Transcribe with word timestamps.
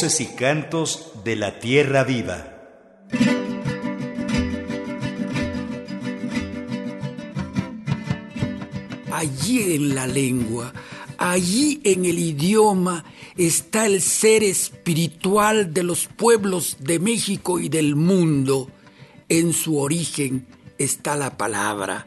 Y 0.00 0.26
cantos 0.36 1.10
de 1.24 1.34
la 1.34 1.58
tierra 1.58 2.04
viva. 2.04 2.54
Allí 9.10 9.74
en 9.74 9.96
la 9.96 10.06
lengua, 10.06 10.72
allí 11.18 11.80
en 11.82 12.04
el 12.04 12.16
idioma 12.16 13.04
está 13.36 13.86
el 13.86 14.00
ser 14.00 14.44
espiritual 14.44 15.74
de 15.74 15.82
los 15.82 16.06
pueblos 16.06 16.76
de 16.78 17.00
México 17.00 17.58
y 17.58 17.68
del 17.68 17.96
mundo. 17.96 18.70
En 19.28 19.52
su 19.52 19.78
origen 19.78 20.46
está 20.78 21.16
la 21.16 21.36
palabra 21.36 22.06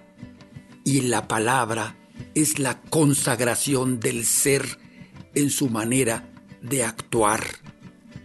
y 0.86 1.02
la 1.02 1.28
palabra 1.28 1.98
es 2.36 2.58
la 2.58 2.80
consagración 2.84 4.00
del 4.00 4.26
ser 4.26 4.80
en 5.36 5.50
su 5.50 5.68
manera 5.70 6.32
de 6.62 6.84
actuar, 6.84 7.44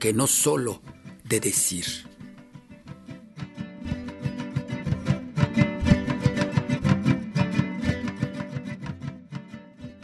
que 0.06 0.12
no 0.12 0.28
solo 0.28 0.80
de 1.24 1.40
decir. 1.40 1.84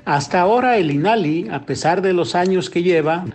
Hasta 0.04 0.40
ahora 0.40 0.76
el 0.78 0.90
INALI, 0.90 1.50
a 1.50 1.66
pesar 1.66 2.02
de 2.02 2.14
los 2.14 2.34
años 2.34 2.68
que 2.68 2.82
lleva, 2.82 3.26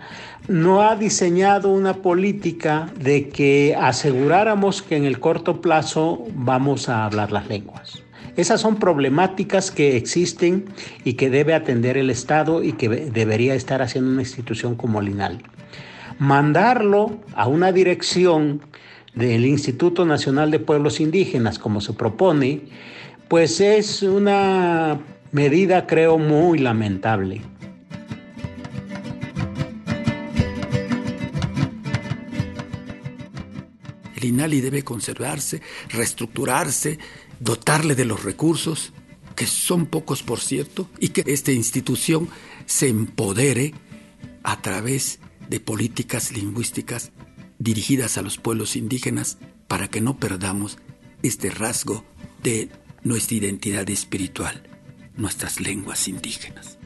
no 0.46 0.82
ha 0.82 0.94
diseñado 0.94 1.70
una 1.70 2.02
política 2.02 2.92
de 3.00 3.30
que 3.30 3.74
aseguráramos 3.74 4.82
que 4.82 4.96
en 4.96 5.06
el 5.06 5.20
corto 5.20 5.62
plazo 5.62 6.26
vamos 6.34 6.90
a 6.90 7.06
hablar 7.06 7.32
las 7.32 7.48
lenguas. 7.48 8.02
Esas 8.36 8.60
son 8.60 8.76
problemáticas 8.76 9.70
que 9.70 9.96
existen 9.96 10.66
y 11.02 11.14
que 11.14 11.30
debe 11.30 11.54
atender 11.54 11.96
el 11.96 12.10
Estado 12.10 12.62
y 12.62 12.74
que 12.74 12.90
debería 12.90 13.54
estar 13.54 13.80
haciendo 13.80 14.10
una 14.10 14.20
institución 14.20 14.74
como 14.74 15.00
el 15.00 15.08
INALI. 15.08 15.38
Mandarlo 16.18 17.20
a 17.34 17.46
una 17.46 17.72
dirección 17.72 18.60
del 19.14 19.46
Instituto 19.46 20.04
Nacional 20.04 20.50
de 20.50 20.58
Pueblos 20.58 21.00
Indígenas, 21.00 21.58
como 21.58 21.80
se 21.80 21.92
propone, 21.92 22.62
pues 23.28 23.60
es 23.60 24.02
una 24.02 25.00
medida, 25.32 25.86
creo, 25.86 26.18
muy 26.18 26.58
lamentable. 26.58 27.42
El 34.16 34.24
INALI 34.24 34.60
debe 34.60 34.82
conservarse, 34.82 35.62
reestructurarse, 35.90 36.98
dotarle 37.38 37.94
de 37.94 38.04
los 38.04 38.24
recursos, 38.24 38.92
que 39.36 39.46
son 39.46 39.86
pocos 39.86 40.24
por 40.24 40.40
cierto, 40.40 40.88
y 40.98 41.10
que 41.10 41.22
esta 41.32 41.52
institución 41.52 42.28
se 42.66 42.88
empodere 42.88 43.74
a 44.42 44.60
través 44.60 45.20
de 45.48 45.60
políticas 45.60 46.32
lingüísticas 46.32 47.10
dirigidas 47.58 48.18
a 48.18 48.22
los 48.22 48.38
pueblos 48.38 48.76
indígenas 48.76 49.38
para 49.66 49.88
que 49.88 50.00
no 50.00 50.18
perdamos 50.18 50.78
este 51.22 51.50
rasgo 51.50 52.04
de 52.42 52.70
nuestra 53.02 53.36
identidad 53.36 53.88
espiritual, 53.90 54.62
nuestras 55.16 55.60
lenguas 55.60 56.06
indígenas. 56.08 56.78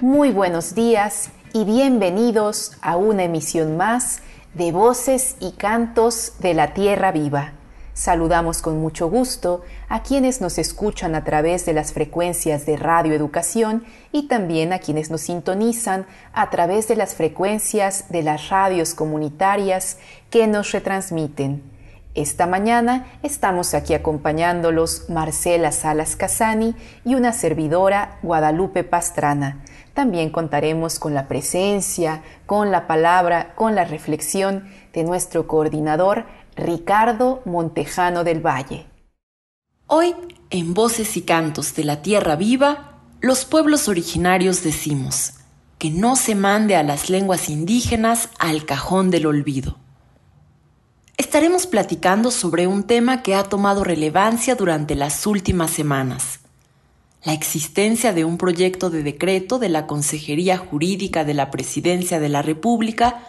Muy 0.00 0.30
buenos 0.30 0.74
días 0.74 1.30
y 1.52 1.64
bienvenidos 1.64 2.72
a 2.80 2.96
una 2.96 3.24
emisión 3.24 3.76
más 3.76 4.20
de 4.54 4.70
Voces 4.70 5.36
y 5.40 5.52
Cantos 5.52 6.34
de 6.40 6.52
la 6.52 6.74
Tierra 6.74 7.10
Viva. 7.10 7.52
Saludamos 7.94 8.60
con 8.60 8.80
mucho 8.80 9.08
gusto 9.08 9.62
a 9.88 10.02
quienes 10.02 10.40
nos 10.40 10.58
escuchan 10.58 11.14
a 11.14 11.24
través 11.24 11.64
de 11.64 11.72
las 11.72 11.92
frecuencias 11.92 12.66
de 12.66 12.76
Radio 12.76 13.14
Educación 13.14 13.84
y 14.12 14.28
también 14.28 14.72
a 14.72 14.78
quienes 14.78 15.10
nos 15.10 15.22
sintonizan 15.22 16.06
a 16.34 16.50
través 16.50 16.86
de 16.88 16.96
las 16.96 17.14
frecuencias 17.14 18.10
de 18.10 18.22
las 18.22 18.50
radios 18.50 18.94
comunitarias 18.94 19.96
que 20.28 20.46
nos 20.46 20.72
retransmiten. 20.72 21.62
Esta 22.14 22.46
mañana 22.46 23.06
estamos 23.22 23.72
aquí 23.72 23.94
acompañándolos 23.94 25.08
Marcela 25.08 25.72
Salas 25.72 26.14
Casani 26.14 26.74
y 27.06 27.14
una 27.14 27.32
servidora 27.32 28.18
Guadalupe 28.22 28.84
Pastrana. 28.84 29.62
También 29.94 30.30
contaremos 30.30 30.98
con 30.98 31.12
la 31.12 31.28
presencia, 31.28 32.22
con 32.46 32.70
la 32.70 32.86
palabra, 32.86 33.54
con 33.54 33.74
la 33.74 33.84
reflexión 33.84 34.68
de 34.92 35.04
nuestro 35.04 35.46
coordinador 35.46 36.24
Ricardo 36.56 37.42
Montejano 37.44 38.24
del 38.24 38.44
Valle. 38.44 38.86
Hoy, 39.86 40.14
en 40.48 40.72
Voces 40.72 41.16
y 41.18 41.22
Cantos 41.22 41.74
de 41.74 41.84
la 41.84 42.00
Tierra 42.00 42.36
Viva, 42.36 43.00
los 43.20 43.44
pueblos 43.44 43.88
originarios 43.88 44.62
decimos 44.62 45.34
que 45.78 45.90
no 45.90 46.16
se 46.16 46.34
mande 46.34 46.76
a 46.76 46.82
las 46.82 47.10
lenguas 47.10 47.50
indígenas 47.50 48.30
al 48.38 48.64
cajón 48.64 49.10
del 49.10 49.26
olvido. 49.26 49.78
Estaremos 51.18 51.66
platicando 51.66 52.30
sobre 52.30 52.66
un 52.66 52.84
tema 52.84 53.22
que 53.22 53.34
ha 53.34 53.44
tomado 53.44 53.84
relevancia 53.84 54.54
durante 54.54 54.94
las 54.94 55.26
últimas 55.26 55.70
semanas 55.70 56.41
la 57.24 57.32
existencia 57.32 58.12
de 58.12 58.24
un 58.24 58.36
proyecto 58.36 58.90
de 58.90 59.02
decreto 59.02 59.58
de 59.58 59.68
la 59.68 59.86
Consejería 59.86 60.58
Jurídica 60.58 61.24
de 61.24 61.34
la 61.34 61.50
Presidencia 61.50 62.18
de 62.18 62.28
la 62.28 62.42
República, 62.42 63.22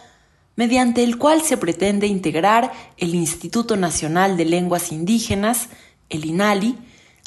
mediante 0.56 1.04
el 1.04 1.18
cual 1.18 1.42
se 1.42 1.56
pretende 1.56 2.06
integrar 2.06 2.72
el 2.96 3.14
Instituto 3.14 3.76
Nacional 3.76 4.36
de 4.36 4.44
Lenguas 4.44 4.90
Indígenas, 4.90 5.68
el 6.08 6.24
INALI, 6.24 6.76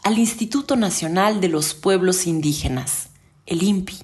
al 0.03 0.17
Instituto 0.19 0.75
Nacional 0.75 1.41
de 1.41 1.49
los 1.49 1.73
Pueblos 1.73 2.27
Indígenas, 2.27 3.09
el 3.45 3.63
INPI. 3.63 3.99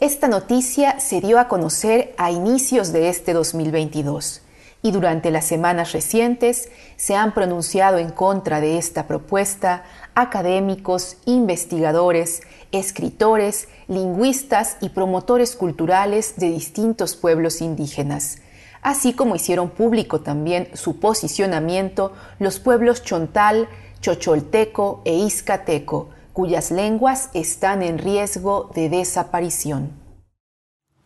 Esta 0.00 0.28
noticia 0.28 1.00
se 1.00 1.20
dio 1.20 1.38
a 1.38 1.48
conocer 1.48 2.14
a 2.18 2.30
inicios 2.30 2.92
de 2.92 3.08
este 3.08 3.32
2022 3.32 4.42
y 4.82 4.90
durante 4.92 5.30
las 5.30 5.44
semanas 5.44 5.92
recientes 5.92 6.68
se 6.96 7.16
han 7.16 7.34
pronunciado 7.34 7.98
en 7.98 8.10
contra 8.10 8.60
de 8.60 8.78
esta 8.78 9.06
propuesta 9.06 9.84
académicos, 10.14 11.16
investigadores, 11.26 12.42
escritores, 12.72 13.68
lingüistas 13.88 14.76
y 14.80 14.90
promotores 14.90 15.56
culturales 15.56 16.34
de 16.36 16.50
distintos 16.50 17.16
pueblos 17.16 17.60
indígenas, 17.60 18.38
así 18.82 19.12
como 19.12 19.36
hicieron 19.36 19.70
público 19.70 20.20
también 20.20 20.68
su 20.74 21.00
posicionamiento 21.00 22.12
los 22.38 22.60
pueblos 22.60 23.02
chontal, 23.02 23.68
chocholteco 24.00 25.02
e 25.04 25.14
izcateco, 25.14 26.10
cuyas 26.32 26.70
lenguas 26.70 27.30
están 27.34 27.82
en 27.82 27.98
riesgo 27.98 28.70
de 28.74 28.88
desaparición. 28.88 29.90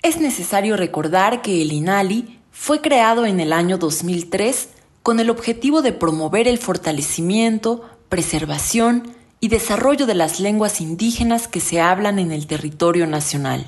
Es 0.02 0.20
necesario 0.20 0.76
recordar 0.76 1.42
que 1.42 1.62
el 1.62 1.72
INALI 1.72 2.41
fue 2.52 2.82
creado 2.82 3.24
en 3.24 3.40
el 3.40 3.52
año 3.52 3.78
2003 3.78 4.68
con 5.02 5.18
el 5.18 5.30
objetivo 5.30 5.82
de 5.82 5.92
promover 5.92 6.46
el 6.46 6.58
fortalecimiento, 6.58 7.82
preservación 8.08 9.14
y 9.40 9.48
desarrollo 9.48 10.06
de 10.06 10.14
las 10.14 10.38
lenguas 10.38 10.80
indígenas 10.80 11.48
que 11.48 11.60
se 11.60 11.80
hablan 11.80 12.18
en 12.18 12.30
el 12.30 12.46
territorio 12.46 13.06
nacional. 13.06 13.64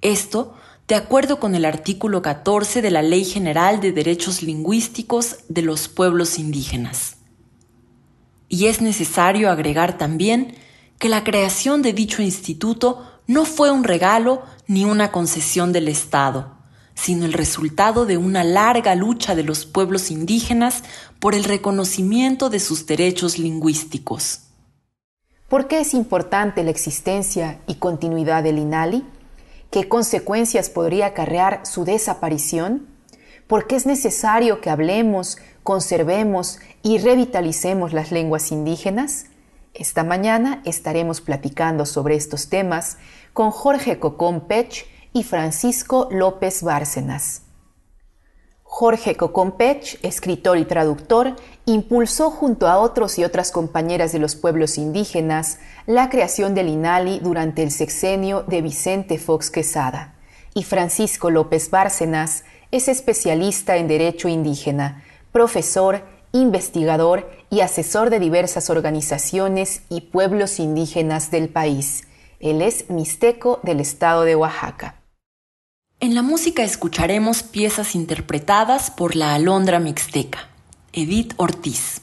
Esto 0.00 0.54
de 0.86 0.94
acuerdo 0.94 1.40
con 1.40 1.54
el 1.54 1.64
artículo 1.64 2.22
14 2.22 2.80
de 2.80 2.90
la 2.90 3.02
Ley 3.02 3.24
General 3.24 3.80
de 3.80 3.92
Derechos 3.92 4.42
Lingüísticos 4.42 5.38
de 5.48 5.62
los 5.62 5.88
Pueblos 5.88 6.38
Indígenas. 6.38 7.16
Y 8.48 8.66
es 8.66 8.80
necesario 8.80 9.50
agregar 9.50 9.98
también 9.98 10.54
que 10.98 11.08
la 11.08 11.22
creación 11.22 11.82
de 11.82 11.92
dicho 11.92 12.22
instituto 12.22 13.04
no 13.26 13.44
fue 13.44 13.70
un 13.70 13.84
regalo 13.84 14.42
ni 14.66 14.84
una 14.84 15.12
concesión 15.12 15.72
del 15.72 15.88
Estado, 15.88 16.59
sino 16.94 17.24
el 17.24 17.32
resultado 17.32 18.06
de 18.06 18.16
una 18.16 18.44
larga 18.44 18.94
lucha 18.94 19.34
de 19.34 19.42
los 19.42 19.66
pueblos 19.66 20.10
indígenas 20.10 20.82
por 21.18 21.34
el 21.34 21.44
reconocimiento 21.44 22.50
de 22.50 22.60
sus 22.60 22.86
derechos 22.86 23.38
lingüísticos. 23.38 24.40
¿Por 25.48 25.66
qué 25.66 25.80
es 25.80 25.94
importante 25.94 26.62
la 26.62 26.70
existencia 26.70 27.60
y 27.66 27.74
continuidad 27.74 28.42
del 28.42 28.58
INALI? 28.58 29.04
¿Qué 29.70 29.88
consecuencias 29.88 30.70
podría 30.70 31.06
acarrear 31.06 31.62
su 31.64 31.84
desaparición? 31.84 32.86
¿Por 33.46 33.66
qué 33.66 33.76
es 33.76 33.86
necesario 33.86 34.60
que 34.60 34.70
hablemos, 34.70 35.38
conservemos 35.62 36.58
y 36.82 36.98
revitalicemos 36.98 37.92
las 37.92 38.12
lenguas 38.12 38.52
indígenas? 38.52 39.26
Esta 39.74 40.04
mañana 40.04 40.62
estaremos 40.64 41.20
platicando 41.20 41.86
sobre 41.86 42.16
estos 42.16 42.48
temas 42.48 42.98
con 43.32 43.50
Jorge 43.50 43.98
Cocón 43.98 44.42
Pech, 44.48 44.86
y 45.12 45.22
Francisco 45.22 46.08
López 46.10 46.62
Bárcenas. 46.62 47.42
Jorge 48.62 49.16
Cocompech, 49.16 49.98
escritor 50.04 50.56
y 50.56 50.64
traductor, 50.64 51.34
impulsó 51.66 52.30
junto 52.30 52.68
a 52.68 52.78
otros 52.78 53.18
y 53.18 53.24
otras 53.24 53.50
compañeras 53.50 54.12
de 54.12 54.20
los 54.20 54.36
pueblos 54.36 54.78
indígenas 54.78 55.58
la 55.86 56.08
creación 56.08 56.54
del 56.54 56.68
INALI 56.68 57.18
durante 57.18 57.64
el 57.64 57.72
sexenio 57.72 58.44
de 58.44 58.62
Vicente 58.62 59.18
Fox 59.18 59.50
Quesada. 59.50 60.14
Y 60.54 60.62
Francisco 60.62 61.30
López 61.30 61.70
Bárcenas 61.70 62.44
es 62.70 62.86
especialista 62.86 63.76
en 63.76 63.88
Derecho 63.88 64.28
Indígena, 64.28 65.02
profesor 65.32 66.04
investigador 66.32 67.28
y 67.50 67.60
asesor 67.60 68.08
de 68.08 68.20
diversas 68.20 68.70
organizaciones 68.70 69.82
y 69.88 70.02
pueblos 70.02 70.60
indígenas 70.60 71.30
del 71.32 71.48
país. 71.48 72.06
Él 72.38 72.62
es 72.62 72.88
mixteco 72.88 73.58
del 73.62 73.80
estado 73.80 74.22
de 74.22 74.36
Oaxaca. 74.36 74.99
En 76.02 76.14
la 76.14 76.22
música 76.22 76.62
escucharemos 76.62 77.42
piezas 77.42 77.94
interpretadas 77.94 78.90
por 78.90 79.16
la 79.16 79.34
alondra 79.34 79.80
mixteca, 79.80 80.48
Edith 80.94 81.34
Ortiz, 81.36 82.00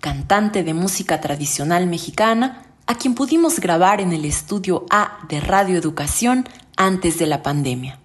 cantante 0.00 0.62
de 0.62 0.74
música 0.74 1.22
tradicional 1.22 1.86
mexicana, 1.86 2.66
a 2.86 2.96
quien 2.96 3.14
pudimos 3.14 3.58
grabar 3.58 4.02
en 4.02 4.12
el 4.12 4.26
estudio 4.26 4.84
A 4.90 5.20
de 5.30 5.40
Radio 5.40 5.78
Educación 5.78 6.46
antes 6.76 7.18
de 7.18 7.26
la 7.26 7.42
pandemia. 7.42 7.98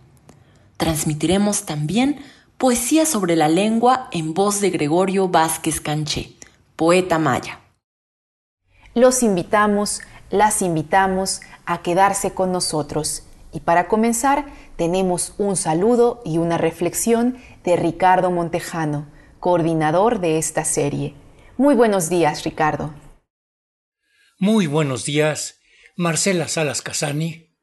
Transmitiremos 0.78 1.64
también 1.66 2.22
poesía 2.58 3.06
sobre 3.06 3.36
la 3.36 3.50
lengua 3.50 4.08
en 4.14 4.34
voz 4.34 4.62
de 4.62 4.70
Gregorio 4.70 5.28
Vázquez 5.28 5.82
Canché, 5.82 6.38
poeta 6.78 7.20
maya. 7.20 7.60
Los 8.96 9.24
invitamos, 9.24 10.00
las 10.30 10.62
invitamos 10.62 11.42
a 11.66 11.82
quedarse 11.82 12.34
con 12.34 12.54
nosotros. 12.54 13.24
Y 13.52 13.60
para 13.60 13.88
comenzar, 13.88 14.46
tenemos 14.76 15.34
un 15.38 15.56
saludo 15.56 16.22
y 16.26 16.38
una 16.38 16.58
reflexión 16.58 17.38
de 17.64 17.76
Ricardo 17.76 18.32
Montejano, 18.32 19.12
coordinador 19.40 20.20
de 20.20 20.38
esta 20.38 20.66
serie. 20.66 21.16
Muy 21.58 21.76
buenos 21.76 22.10
días, 22.10 22.44
Ricardo. 22.44 22.94
Muy 24.40 24.68
buenos 24.68 25.06
días, 25.06 25.60
Marcela 25.96 26.48
Salas 26.48 26.82
Casani, 26.82 27.56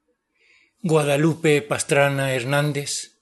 Guadalupe 0.83 1.61
Pastrana 1.63 2.33
Hernández. 2.33 3.19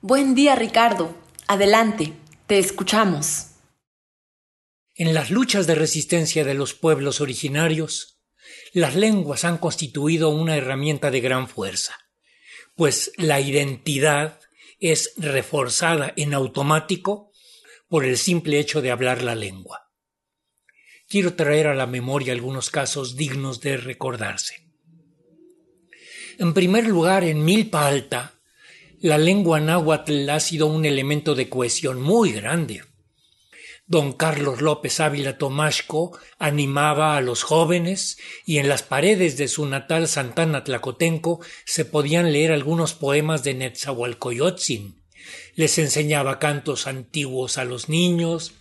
Buen 0.00 0.34
día, 0.34 0.56
Ricardo. 0.56 1.14
Adelante, 1.46 2.12
te 2.46 2.58
escuchamos. 2.58 3.48
En 4.94 5.12
las 5.12 5.30
luchas 5.30 5.66
de 5.66 5.74
resistencia 5.74 6.44
de 6.44 6.54
los 6.54 6.72
pueblos 6.72 7.20
originarios, 7.20 8.20
las 8.72 8.96
lenguas 8.96 9.44
han 9.44 9.58
constituido 9.58 10.30
una 10.30 10.56
herramienta 10.56 11.10
de 11.10 11.20
gran 11.20 11.48
fuerza, 11.48 11.94
pues 12.76 13.10
la 13.16 13.40
identidad 13.40 14.38
es 14.78 15.14
reforzada 15.16 16.12
en 16.16 16.34
automático 16.34 17.32
por 17.88 18.04
el 18.04 18.18
simple 18.18 18.60
hecho 18.60 18.82
de 18.82 18.90
hablar 18.90 19.22
la 19.22 19.34
lengua. 19.34 19.90
Quiero 21.08 21.34
traer 21.34 21.68
a 21.68 21.74
la 21.74 21.86
memoria 21.86 22.32
algunos 22.32 22.70
casos 22.70 23.16
dignos 23.16 23.60
de 23.60 23.76
recordarse. 23.76 24.66
En 26.38 26.52
primer 26.52 26.86
lugar, 26.86 27.24
en 27.24 27.44
Milpa 27.44 27.86
Alta, 27.86 28.34
la 29.00 29.16
lengua 29.16 29.60
náhuatl 29.60 30.28
ha 30.28 30.40
sido 30.40 30.66
un 30.66 30.84
elemento 30.84 31.34
de 31.34 31.48
cohesión 31.48 32.02
muy 32.02 32.32
grande. 32.32 32.82
Don 33.88 34.14
Carlos 34.14 34.62
López 34.62 34.98
Ávila 34.98 35.38
Tomashco 35.38 36.18
animaba 36.40 37.16
a 37.16 37.20
los 37.20 37.44
jóvenes 37.44 38.18
y 38.44 38.58
en 38.58 38.68
las 38.68 38.82
paredes 38.82 39.36
de 39.36 39.46
su 39.46 39.64
natal 39.64 40.08
Santana 40.08 40.64
Tlacotenco 40.64 41.40
se 41.64 41.84
podían 41.84 42.32
leer 42.32 42.50
algunos 42.50 42.94
poemas 42.94 43.44
de 43.44 43.54
Netzahualcoyotzin. 43.54 45.02
Les 45.54 45.78
enseñaba 45.78 46.40
cantos 46.40 46.88
antiguos 46.88 47.58
a 47.58 47.64
los 47.64 47.88
niños, 47.88 48.54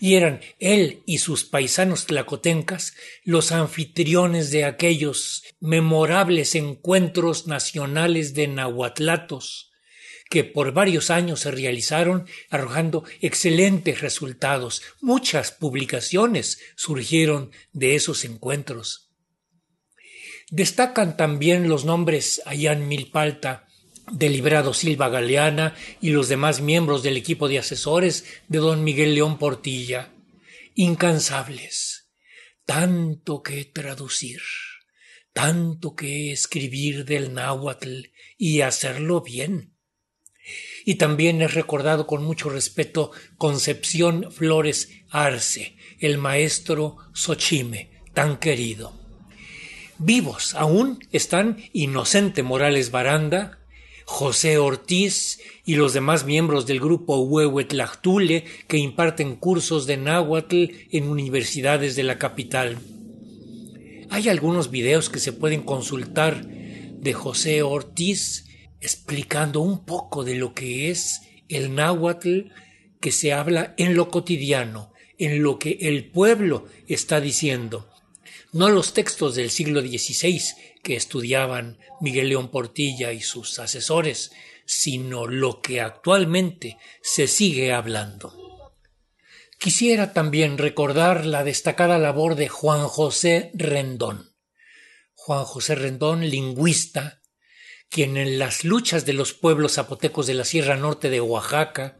y 0.00 0.14
eran 0.14 0.40
él 0.58 1.02
y 1.06 1.18
sus 1.18 1.44
paisanos 1.44 2.06
tlacotencas 2.06 2.94
los 3.24 3.52
anfitriones 3.52 4.50
de 4.50 4.64
aquellos 4.64 5.44
memorables 5.60 6.54
encuentros 6.54 7.46
nacionales 7.46 8.34
de 8.34 8.48
nahuatlatos 8.48 9.71
que 10.32 10.44
por 10.44 10.72
varios 10.72 11.10
años 11.10 11.40
se 11.40 11.50
realizaron 11.50 12.26
arrojando 12.48 13.04
excelentes 13.20 14.00
resultados. 14.00 14.80
Muchas 15.02 15.52
publicaciones 15.52 16.58
surgieron 16.74 17.50
de 17.74 17.96
esos 17.96 18.24
encuentros. 18.24 19.10
Destacan 20.48 21.18
también 21.18 21.68
los 21.68 21.84
nombres 21.84 22.40
Ayán 22.46 22.88
Milpalta, 22.88 23.68
Deliberado 24.10 24.72
Silva 24.72 25.10
Galeana 25.10 25.74
y 26.00 26.12
los 26.12 26.30
demás 26.30 26.62
miembros 26.62 27.02
del 27.02 27.18
equipo 27.18 27.46
de 27.46 27.58
asesores 27.58 28.24
de 28.48 28.56
don 28.56 28.84
Miguel 28.84 29.14
León 29.14 29.36
Portilla, 29.36 30.14
incansables, 30.74 32.08
tanto 32.64 33.42
que 33.42 33.66
traducir, 33.66 34.40
tanto 35.34 35.94
que 35.94 36.32
escribir 36.32 37.04
del 37.04 37.34
náhuatl 37.34 38.04
y 38.38 38.62
hacerlo 38.62 39.20
bien 39.20 39.71
y 40.84 40.96
también 40.96 41.42
es 41.42 41.54
recordado 41.54 42.06
con 42.06 42.24
mucho 42.24 42.50
respeto 42.50 43.10
Concepción 43.38 44.30
Flores 44.30 44.90
Arce, 45.10 45.76
el 45.98 46.18
maestro 46.18 46.96
Xochime, 47.12 47.90
tan 48.14 48.38
querido. 48.38 48.92
Vivos 49.98 50.54
aún 50.54 50.98
están 51.12 51.58
Inocente 51.72 52.42
Morales 52.42 52.90
Baranda, 52.90 53.58
José 54.04 54.58
Ortiz 54.58 55.40
y 55.64 55.76
los 55.76 55.92
demás 55.92 56.24
miembros 56.24 56.66
del 56.66 56.80
grupo 56.80 57.20
Huehuetlactule 57.20 58.44
que 58.66 58.78
imparten 58.78 59.36
cursos 59.36 59.86
de 59.86 59.96
náhuatl 59.96 60.64
en 60.90 61.08
universidades 61.08 61.94
de 61.94 62.02
la 62.02 62.18
capital. 62.18 62.78
Hay 64.10 64.28
algunos 64.28 64.70
videos 64.70 65.08
que 65.08 65.20
se 65.20 65.32
pueden 65.32 65.62
consultar 65.62 66.44
de 66.44 67.12
José 67.14 67.62
Ortiz 67.62 68.44
explicando 68.82 69.60
un 69.60 69.84
poco 69.84 70.24
de 70.24 70.34
lo 70.34 70.52
que 70.52 70.90
es 70.90 71.22
el 71.48 71.74
náhuatl 71.74 72.50
que 73.00 73.12
se 73.12 73.32
habla 73.32 73.74
en 73.78 73.94
lo 73.94 74.10
cotidiano, 74.10 74.92
en 75.18 75.42
lo 75.42 75.58
que 75.58 75.78
el 75.80 76.10
pueblo 76.10 76.66
está 76.88 77.20
diciendo, 77.20 77.88
no 78.52 78.68
los 78.68 78.92
textos 78.92 79.34
del 79.34 79.50
siglo 79.50 79.80
XVI 79.80 80.42
que 80.82 80.96
estudiaban 80.96 81.78
Miguel 82.00 82.28
León 82.28 82.50
Portilla 82.50 83.12
y 83.12 83.20
sus 83.20 83.58
asesores, 83.58 84.32
sino 84.66 85.26
lo 85.26 85.62
que 85.62 85.80
actualmente 85.80 86.76
se 87.00 87.28
sigue 87.28 87.72
hablando. 87.72 88.74
Quisiera 89.58 90.12
también 90.12 90.58
recordar 90.58 91.24
la 91.24 91.44
destacada 91.44 91.96
labor 91.96 92.34
de 92.34 92.48
Juan 92.48 92.88
José 92.88 93.52
Rendón. 93.54 94.34
Juan 95.14 95.44
José 95.44 95.76
Rendón, 95.76 96.28
lingüista, 96.28 97.21
quien 97.92 98.16
en 98.16 98.38
las 98.38 98.64
luchas 98.64 99.04
de 99.04 99.12
los 99.12 99.34
pueblos 99.34 99.74
zapotecos 99.74 100.26
de 100.26 100.32
la 100.32 100.46
Sierra 100.46 100.76
Norte 100.76 101.10
de 101.10 101.20
Oaxaca, 101.20 101.98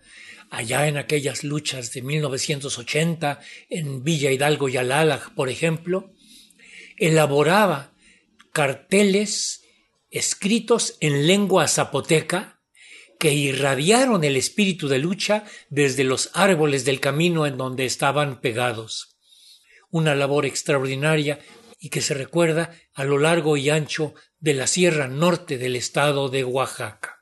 allá 0.49 0.89
en 0.89 0.97
aquellas 0.97 1.45
luchas 1.45 1.93
de 1.93 2.01
1980 2.01 3.41
en 3.69 4.03
Villa 4.03 4.33
Hidalgo 4.33 4.71
y 4.71 4.79
Alala, 4.79 5.21
por 5.37 5.51
ejemplo, 5.51 6.11
elaboraba 6.97 7.93
carteles 8.53 9.65
escritos 10.11 10.97
en 11.01 11.27
lengua 11.27 11.69
zapoteca 11.69 12.63
que 13.19 13.35
irradiaron 13.35 14.25
el 14.25 14.37
espíritu 14.37 14.89
de 14.89 14.99
lucha 14.99 15.45
desde 15.69 16.05
los 16.05 16.31
árboles 16.33 16.87
del 16.87 17.01
camino 17.01 17.47
en 17.47 17.59
donde 17.59 17.85
estaban 17.85 18.41
pegados. 18.41 19.19
Una 19.91 20.15
labor 20.15 20.47
extraordinaria 20.47 21.39
y 21.79 21.91
que 21.91 22.01
se 22.01 22.15
recuerda 22.15 22.75
a 22.95 23.05
lo 23.05 23.19
largo 23.19 23.59
y 23.59 23.69
ancho 23.69 24.15
de 24.43 24.55
la 24.55 24.67
Sierra 24.67 25.07
Norte 25.07 25.57
del 25.57 25.77
estado 25.77 26.29
de 26.29 26.43
Oaxaca. 26.43 27.21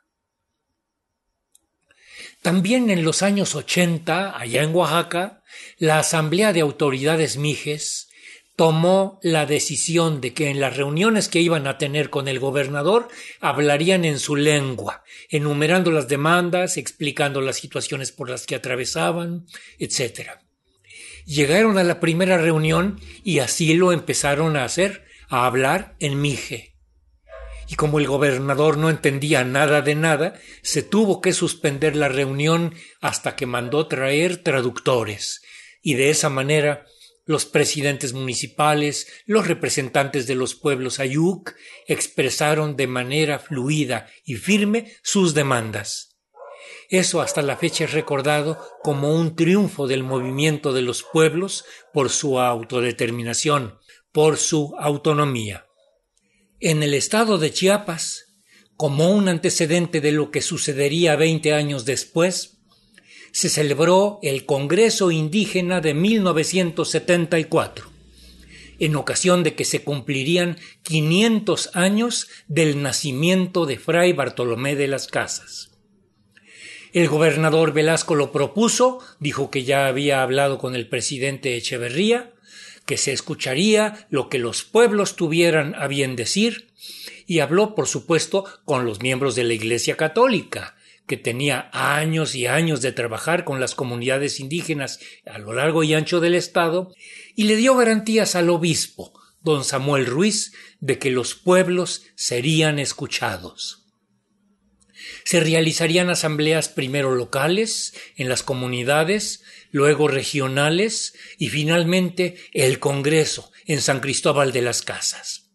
También 2.41 2.89
en 2.89 3.05
los 3.05 3.23
años 3.23 3.55
80, 3.55 4.39
allá 4.39 4.63
en 4.63 4.75
Oaxaca, 4.75 5.43
la 5.77 5.99
Asamblea 5.99 6.55
de 6.55 6.61
Autoridades 6.61 7.37
Mijes 7.37 8.09
tomó 8.57 9.21
la 9.23 9.45
decisión 9.45 10.23
de 10.23 10.33
que 10.33 10.49
en 10.49 10.61
las 10.61 10.79
reuniones 10.79 11.29
que 11.29 11.43
iban 11.43 11.67
a 11.67 11.77
tener 11.77 12.09
con 12.09 12.27
el 12.27 12.41
gobernador 12.41 13.09
hablarían 13.39 14.07
en 14.07 14.19
su 14.19 14.35
lengua, 14.35 15.05
enumerando 15.29 15.91
las 15.91 16.09
demandas, 16.09 16.79
explicando 16.79 17.43
las 17.43 17.57
situaciones 17.57 18.13
por 18.13 18.31
las 18.31 18.47
que 18.47 18.55
atravesaban, 18.55 19.45
etc. 19.79 20.31
Llegaron 21.27 21.77
a 21.77 21.85
la 21.85 22.01
primera 22.01 22.39
reunión 22.39 22.99
y 23.23 23.41
así 23.41 23.75
lo 23.75 23.93
empezaron 23.93 24.57
a 24.57 24.65
hacer, 24.65 25.05
a 25.29 25.45
hablar 25.45 25.97
en 26.01 26.19
mije 26.19 26.70
y 27.71 27.77
como 27.77 28.01
el 28.01 28.09
gobernador 28.09 28.79
no 28.79 28.91
entendía 28.91 29.45
nada 29.45 29.81
de 29.81 29.95
nada, 29.95 30.35
se 30.61 30.83
tuvo 30.83 31.21
que 31.21 31.33
suspender 31.33 31.95
la 31.95 32.09
reunión 32.09 32.75
hasta 33.01 33.37
que 33.37 33.47
mandó 33.47 33.87
traer 33.87 34.39
traductores, 34.39 35.41
y 35.81 35.95
de 35.95 36.11
esa 36.11 36.29
manera 36.31 36.85
los 37.27 37.47
presidentes 37.47 38.13
municipales, 38.13 39.07
los 39.25 39.47
representantes 39.47 40.27
de 40.27 40.35
los 40.35 40.57
pueblos 40.57 40.99
ayuk, 40.99 41.55
expresaron 41.87 42.77
de 42.77 42.89
manera 42.89 43.39
fluida 43.39 44.09
y 44.25 44.35
firme 44.35 44.93
sus 45.05 45.33
demandas. 45.33 46.19
Eso 46.89 47.21
hasta 47.21 47.41
la 47.41 47.57
fecha 47.57 47.85
es 47.85 47.93
recordado 47.93 48.59
como 48.83 49.15
un 49.15 49.37
triunfo 49.37 49.87
del 49.87 50.03
movimiento 50.03 50.73
de 50.73 50.83
los 50.83 51.05
pueblos 51.05 51.65
por 51.93 52.11
su 52.11 52.41
autodeterminación, 52.41 53.79
por 54.11 54.39
su 54.39 54.75
autonomía. 54.77 55.70
En 56.63 56.83
el 56.83 56.93
estado 56.93 57.39
de 57.39 57.51
Chiapas, 57.51 58.27
como 58.77 59.09
un 59.09 59.29
antecedente 59.29 60.03
de 60.03 60.13
lo 60.13 60.31
que 60.31 60.43
sucedería 60.43 61.17
veinte 61.17 61.55
años 61.55 61.87
después, 61.87 62.59
se 63.33 63.49
celebró 63.49 64.19
el 64.23 64.45
Congreso 64.45 65.11
Indígena 65.11 65.81
de 65.81 65.95
1974, 65.95 67.91
en 68.79 68.95
ocasión 68.95 69.43
de 69.43 69.55
que 69.55 69.65
se 69.65 69.85
cumplirían 69.85 70.59
500 70.83 71.71
años 71.73 72.29
del 72.47 72.83
nacimiento 72.83 73.65
de 73.65 73.79
Fray 73.79 74.13
Bartolomé 74.13 74.77
de 74.77 74.89
las 74.89 75.07
Casas. 75.07 75.71
El 76.93 77.09
gobernador 77.09 77.73
Velasco 77.73 78.15
lo 78.15 78.33
propuso, 78.33 78.99
dijo 79.19 79.51
que 79.51 79.65
ya 79.65 79.87
había 79.87 80.23
hablado 80.23 80.59
con 80.59 80.75
el 80.75 80.91
presidente 80.91 81.57
Echeverría, 81.57 82.35
que 82.87 82.97
se 82.97 83.13
escucharía 83.13 84.07
lo 84.11 84.29
que 84.29 84.39
los 84.39 84.65
pueblos 84.65 85.17
tuvieran 85.17 85.75
a 85.77 85.87
bien 85.87 86.17
decir, 86.17 86.69
y 87.27 87.41
habló, 87.41 87.75
por 87.75 87.87
supuesto, 87.87 88.45
con 88.65 88.85
los 88.85 89.01
miembros 89.01 89.35
de 89.37 89.45
la 89.45 89.55
Iglesia 89.55 89.97
Católica, 89.97 90.77
que 91.07 91.17
tenía 91.17 91.71
años 91.73 92.35
y 92.35 92.47
años 92.47 92.83
de 92.83 92.93
trabajar 92.93 93.45
con 93.45 93.61
las 93.61 93.75
comunidades 93.75 94.39
indígenas 94.39 95.01
a 95.27 95.39
lo 95.39 95.53
largo 95.53 95.83
y 95.83 95.95
ancho 95.95 96.21
del 96.21 96.35
Estado, 96.35 96.95
y 97.35 97.45
le 97.45 97.57
dio 97.57 97.75
garantías 97.77 98.37
al 98.37 98.49
obispo, 98.51 99.13
don 99.43 99.65
Samuel 99.65 100.07
Ruiz, 100.07 100.53
de 100.81 100.99
que 100.99 101.11
los 101.11 101.35
pueblos 101.35 102.05
serían 102.15 102.79
escuchados. 102.79 103.85
Se 105.25 105.41
realizarían 105.41 106.11
asambleas 106.11 106.69
primero 106.69 107.15
locales, 107.15 107.95
en 108.17 108.29
las 108.29 108.43
comunidades, 108.43 109.43
luego 109.71 110.09
regionales 110.09 111.15
y 111.39 111.49
finalmente 111.49 112.37
el 112.53 112.79
Congreso 112.79 113.51
en 113.67 113.81
San 113.81 114.01
Cristóbal 114.01 114.53
de 114.53 114.63
las 114.63 114.83
Casas 114.83 115.51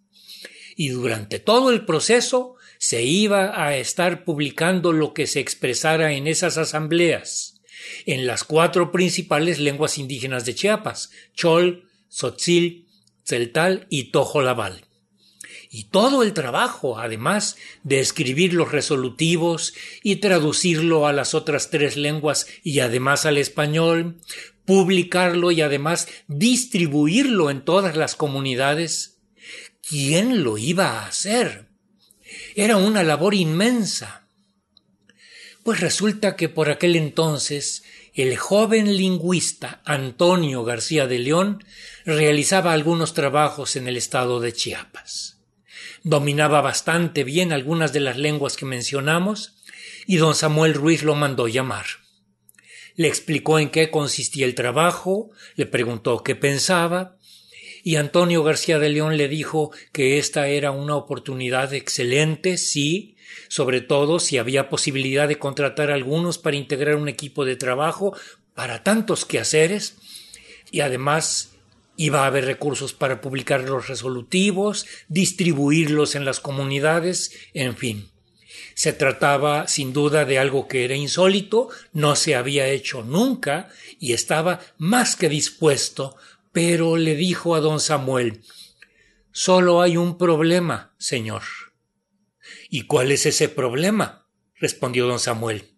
y 0.76 0.90
durante 0.90 1.40
todo 1.40 1.72
el 1.72 1.86
proceso 1.86 2.56
se 2.78 3.04
iba 3.04 3.64
a 3.66 3.78
estar 3.78 4.26
publicando 4.26 4.92
lo 4.92 5.14
que 5.14 5.28
se 5.28 5.40
expresara 5.40 6.14
en 6.14 6.28
esas 6.28 6.58
asambleas, 6.58 7.62
en 8.06 8.28
las 8.28 8.44
cuatro 8.44 8.92
principales 8.92 9.60
lenguas 9.60 9.98
indígenas 9.98 10.46
de 10.46 10.56
Chiapas, 10.56 11.12
Chol, 11.34 11.90
Tzotzil, 12.10 12.88
Tzeltal 13.24 13.88
y 13.90 14.12
Tojolabal. 14.12 14.86
Y 15.76 15.84
todo 15.84 16.24
el 16.24 16.32
trabajo, 16.32 17.00
además 17.00 17.58
de 17.84 18.00
escribir 18.00 18.54
los 18.54 18.72
resolutivos 18.72 19.74
y 20.04 20.16
traducirlo 20.16 21.06
a 21.06 21.12
las 21.12 21.34
otras 21.34 21.70
tres 21.70 21.98
lenguas 21.98 22.48
y 22.64 22.80
además 22.80 23.26
al 23.26 23.38
español, 23.38 24.16
publicarlo 24.64 25.52
y 25.52 25.60
además 25.60 26.08
distribuirlo 26.30 27.50
en 27.50 27.66
todas 27.66 27.98
las 27.98 28.16
comunidades, 28.16 29.18
¿Quién 29.88 30.46
lo 30.46 30.58
iba 30.58 31.00
a 31.02 31.08
hacer? 31.08 31.68
Era 32.56 32.78
una 32.78 33.04
labor 33.04 33.36
inmensa. 33.36 34.28
Pues 35.62 35.82
resulta 35.82 36.38
que 36.38 36.48
por 36.48 36.70
aquel 36.70 36.96
entonces 36.96 37.84
el 38.14 38.38
joven 38.38 38.96
lingüista 38.96 39.82
Antonio 39.84 40.64
García 40.64 41.06
de 41.06 41.20
León 41.20 41.66
realizaba 42.06 42.72
algunos 42.72 43.14
trabajos 43.14 43.76
en 43.76 43.90
el 43.90 43.98
estado 43.98 44.40
de 44.40 44.54
Chiapas. 44.54 45.35
Dominaba 46.06 46.62
bastante 46.62 47.24
bien 47.24 47.52
algunas 47.52 47.92
de 47.92 48.00
las 48.00 48.16
lenguas 48.16 48.58
que 48.58 48.66
mencionamos 48.68 49.56
y 50.06 50.18
don 50.18 50.36
Samuel 50.36 50.76
Ruiz 50.76 51.02
lo 51.02 51.16
mandó 51.16 51.48
llamar. 51.48 51.88
Le 52.96 53.08
explicó 53.08 53.58
en 53.58 53.72
qué 53.72 53.90
consistía 53.90 54.46
el 54.46 54.54
trabajo, 54.54 55.32
le 55.56 55.66
preguntó 55.66 56.22
qué 56.22 56.36
pensaba 56.36 57.18
y 57.84 57.96
Antonio 57.96 58.44
García 58.44 58.78
de 58.78 58.90
León 58.90 59.18
le 59.18 59.28
dijo 59.28 59.72
que 59.92 60.20
esta 60.20 60.48
era 60.48 60.70
una 60.70 60.96
oportunidad 60.96 61.74
excelente, 61.74 62.58
sí, 62.58 63.16
sobre 63.48 63.82
todo 63.82 64.20
si 64.20 64.38
había 64.38 64.70
posibilidad 64.70 65.28
de 65.28 65.40
contratar 65.40 65.90
algunos 65.90 66.38
para 66.38 66.56
integrar 66.56 66.98
un 66.98 67.10
equipo 67.10 67.46
de 67.46 67.56
trabajo 67.56 68.16
para 68.54 68.84
tantos 68.84 69.26
quehaceres, 69.26 69.96
y 70.70 70.82
además 70.82 71.55
iba 71.98 72.24
a 72.24 72.28
haber 72.28 72.46
recursos 72.46 72.94
para 72.94 73.22
publicar 73.22 73.62
los 73.62 73.88
resolutivos, 73.88 74.86
distribuirlos 75.08 76.16
en 76.16 76.26
las 76.26 76.40
comunidades, 76.40 77.32
en 77.54 77.76
fin. 77.76 78.10
Se 78.74 78.92
trataba 78.92 79.68
sin 79.68 79.94
duda 79.94 80.26
de 80.26 80.38
algo 80.38 80.68
que 80.68 80.84
era 80.84 80.96
insólito, 80.96 81.70
no 81.94 82.16
se 82.16 82.36
había 82.36 82.68
hecho 82.68 83.04
nunca 83.04 83.70
y 84.00 84.14
estaba 84.14 84.60
más 84.78 85.16
que 85.16 85.30
dispuesto 85.30 86.18
pero 86.56 86.96
le 86.96 87.16
dijo 87.16 87.54
a 87.54 87.60
don 87.60 87.82
Samuel 87.82 88.42
Solo 89.34 89.82
hay 89.82 89.98
un 89.98 90.18
problema, 90.18 90.96
señor. 90.98 91.44
¿Y 92.70 92.84
cuál 92.84 93.12
es 93.12 93.26
ese 93.26 93.50
problema? 93.50 94.30
respondió 94.56 95.06
don 95.06 95.20
Samuel. 95.20 95.76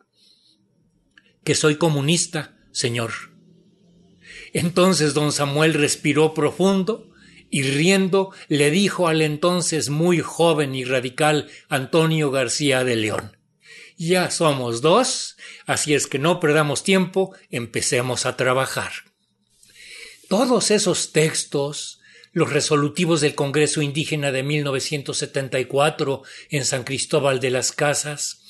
Que 1.44 1.56
soy 1.56 1.78
comunista, 1.78 2.60
señor. 2.72 3.37
Entonces 4.58 5.14
don 5.14 5.32
Samuel 5.32 5.76
respiró 5.76 6.34
profundo 6.34 7.12
y 7.52 7.62
riendo 7.62 8.32
le 8.48 8.72
dijo 8.72 9.08
al 9.08 9.22
entonces 9.22 9.90
muy 9.90 10.20
joven 10.20 10.74
y 10.74 10.84
radical 10.84 11.48
Antonio 11.70 12.32
García 12.32 12.84
de 12.84 12.96
León 12.96 13.38
Ya 14.00 14.32
somos 14.32 14.82
dos, 14.82 15.38
así 15.68 15.94
es 15.94 16.08
que 16.08 16.18
no 16.18 16.40
perdamos 16.40 16.84
tiempo, 16.84 17.36
empecemos 17.52 18.26
a 18.26 18.36
trabajar. 18.36 18.92
Todos 20.28 20.72
esos 20.72 21.12
textos, 21.12 22.00
los 22.32 22.52
resolutivos 22.52 23.22
del 23.22 23.36
Congreso 23.36 23.84
Indígena 23.84 24.32
de 24.32 24.42
1974 24.42 26.24
en 26.50 26.66
San 26.66 26.84
Cristóbal 26.84 27.40
de 27.40 27.52
las 27.52 27.74
Casas, 27.74 28.42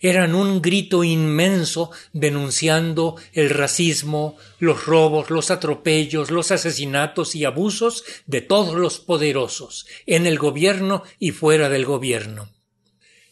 eran 0.00 0.34
un 0.34 0.62
grito 0.62 1.04
inmenso 1.04 1.90
denunciando 2.12 3.16
el 3.32 3.50
racismo, 3.50 4.36
los 4.58 4.86
robos, 4.86 5.30
los 5.30 5.50
atropellos, 5.50 6.30
los 6.30 6.50
asesinatos 6.50 7.34
y 7.34 7.44
abusos 7.44 8.04
de 8.26 8.40
todos 8.40 8.74
los 8.74 9.00
poderosos, 9.00 9.86
en 10.06 10.26
el 10.26 10.38
gobierno 10.38 11.02
y 11.18 11.30
fuera 11.30 11.68
del 11.68 11.84
gobierno. 11.84 12.50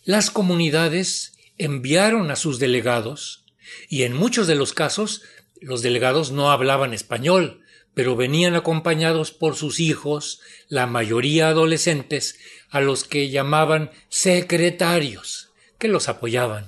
Las 0.04 0.30
comunidades 0.30 1.32
enviaron 1.58 2.30
a 2.30 2.36
sus 2.36 2.58
delegados, 2.58 3.44
y 3.88 4.02
en 4.02 4.12
muchos 4.12 4.46
de 4.46 4.54
los 4.54 4.72
casos 4.72 5.22
los 5.60 5.82
delegados 5.82 6.30
no 6.30 6.50
hablaban 6.50 6.92
español, 6.92 7.62
pero 7.94 8.16
venían 8.16 8.54
acompañados 8.54 9.30
por 9.30 9.56
sus 9.56 9.80
hijos, 9.80 10.40
la 10.68 10.86
mayoría 10.86 11.48
adolescentes, 11.48 12.36
a 12.68 12.80
los 12.80 13.04
que 13.04 13.30
llamaban 13.30 13.90
secretarios, 14.08 15.43
que 15.84 15.88
los 15.88 16.08
apoyaban. 16.08 16.64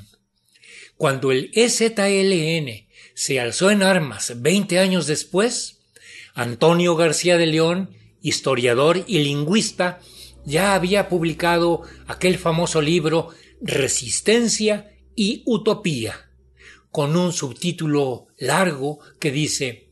Cuando 0.99 1.33
el 1.33 1.51
EZLN 1.55 2.87
se 3.15 3.41
alzó 3.41 3.71
en 3.71 3.83
armas 3.83 4.43
veinte 4.43 4.79
años 4.79 5.07
después, 5.07 5.79
Antonio 6.35 6.97
García 6.97 7.39
de 7.39 7.47
León, 7.47 7.97
historiador 8.21 9.03
y 9.07 9.21
lingüista, 9.21 10.01
ya 10.45 10.75
había 10.75 11.09
publicado 11.09 11.81
aquel 12.07 12.37
famoso 12.37 12.83
libro 12.83 13.31
Resistencia 13.63 14.93
y 15.15 15.43
Utopía, 15.47 16.29
con 16.91 17.17
un 17.17 17.33
subtítulo 17.33 18.27
largo 18.37 18.99
que 19.19 19.31
dice 19.31 19.89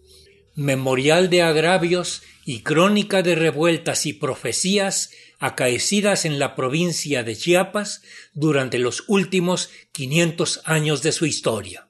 memorial 0.54 1.31
de 1.31 1.40
agravios 1.40 2.21
y 2.45 2.61
crónica 2.61 3.23
de 3.23 3.37
revueltas 3.37 4.04
y 4.04 4.12
profecías 4.12 5.12
acaecidas 5.38 6.25
en 6.25 6.38
la 6.38 6.55
provincia 6.55 7.23
de 7.23 7.37
Chiapas 7.37 8.03
durante 8.33 8.79
los 8.79 9.05
últimos 9.09 9.71
500 9.93 10.62
años 10.64 11.03
de 11.03 11.12
su 11.12 11.26
historia. 11.26 11.88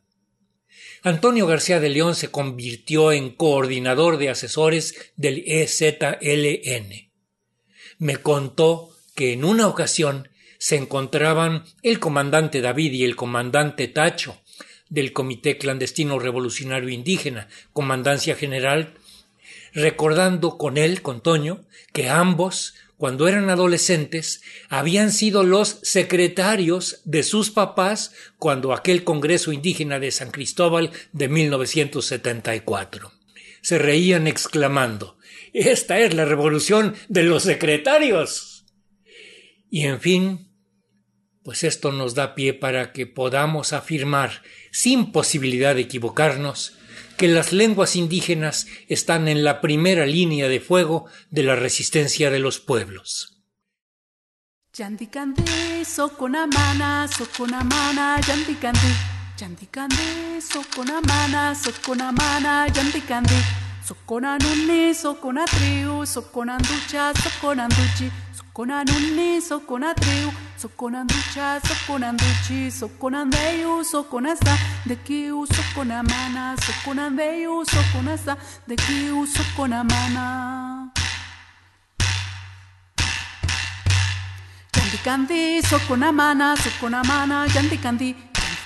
Antonio 1.03 1.47
García 1.47 1.81
de 1.81 1.91
León 1.91 2.15
se 2.15 2.31
convirtió 2.31 3.13
en 3.13 3.31
coordinador 3.31 4.17
de 4.17 4.31
asesores 4.31 5.13
del 5.17 5.45
EZLN. 5.47 7.11
Me 7.99 8.17
contó 8.17 8.91
que 9.15 9.35
en 9.35 9.45
una 9.45 9.69
ocasión 9.69 10.29
se 10.59 10.77
encontraban 10.77 11.65
el 11.83 12.01
comandante 12.01 12.63
David 12.63 12.93
y 12.93 13.05
el 13.05 13.17
comandante 13.17 13.87
Tacho, 13.87 14.41
del 14.89 15.13
Comité 15.13 15.59
Clandestino 15.59 16.19
Revolucionario 16.19 16.89
Indígena, 16.89 17.49
Comandancia 17.73 18.35
General, 18.37 18.95
recordando 19.75 20.57
con 20.57 20.79
él, 20.79 21.03
con 21.03 21.21
Toño, 21.21 21.65
que 21.93 22.09
ambos, 22.09 22.75
cuando 22.97 23.27
eran 23.27 23.51
adolescentes, 23.51 24.43
habían 24.69 25.11
sido 25.11 25.43
los 25.43 25.81
secretarios 25.83 27.01
de 27.05 27.23
sus 27.23 27.51
papás 27.51 28.13
cuando 28.39 28.73
aquel 28.73 29.05
Congreso 29.05 29.53
Indígena 29.53 29.99
de 29.99 30.11
San 30.11 30.31
Cristóbal 30.31 30.91
de 31.13 31.29
1974. 31.29 33.13
Se 33.63 33.79
reían 33.79 34.27
exclamando 34.27 35.19
Esta 35.53 35.99
es 35.99 36.15
la 36.15 36.25
revolución 36.25 36.95
de 37.09 37.25
los 37.25 37.43
secretarios. 37.43 38.65
Y 39.71 39.87
en 39.87 40.01
fin, 40.01 40.49
pues 41.43 41.65
esto 41.65 41.93
nos 41.93 42.15
da 42.15 42.35
pie 42.35 42.55
para 42.55 42.93
que 42.93 43.07
podamos 43.07 43.73
afirmar, 43.73 44.43
sin 44.71 45.13
posibilidad 45.13 45.75
de 45.75 45.83
equivocarnos, 45.83 46.79
que 47.17 47.29
las 47.29 47.53
lenguas 47.53 47.97
indígenas 47.97 48.67
están 48.89 49.29
en 49.29 49.45
la 49.45 49.61
primera 49.61 50.07
línea 50.07 50.49
de 50.49 50.61
fuego 50.61 51.07
de 51.31 51.43
la 51.43 51.57
resistencia 51.57 52.31
de 52.31 52.41
los 52.41 52.61
pueblos. 52.61 53.43
Jantikandi 54.77 55.85
sokona 55.85 56.47
mana 56.47 57.09
sokona 57.09 57.65
mana 57.65 58.21
jantikandi 58.21 58.89
sokona 63.87 64.39
nunni 64.39 64.95
sokona 64.95 65.45
triu 65.45 66.07
sokona 66.07 66.59
ducha 66.59 67.13
sokona 67.23 67.69
duchi 67.69 68.11
sokona 70.57 71.05
nunni 71.05 71.05
sokona 71.05 71.05
triu 71.05 71.05
sokona 71.05 71.05
ducha 71.05 71.61
sokona 71.69 72.13
duchi 72.13 72.71
sokona 72.71 73.25
deyu 73.25 73.85
sokona 73.85 74.37
sa 74.37 74.57
de 74.87 74.97
kiu 74.97 75.47
sokona 75.47 76.03
mana 76.03 76.57
sokona 76.57 77.11
deyu 77.11 77.65
sokona 77.65 78.17
sa 78.17 78.37
de 78.69 78.77
kiu 78.77 79.27
sokona 79.27 79.85
mana 79.85 80.25
Jantikandi 84.75 85.63
sokona 85.63 86.13
mana 86.13 86.57
sokona 86.57 87.05
mana 87.05 87.47
jantikandi 87.49 88.15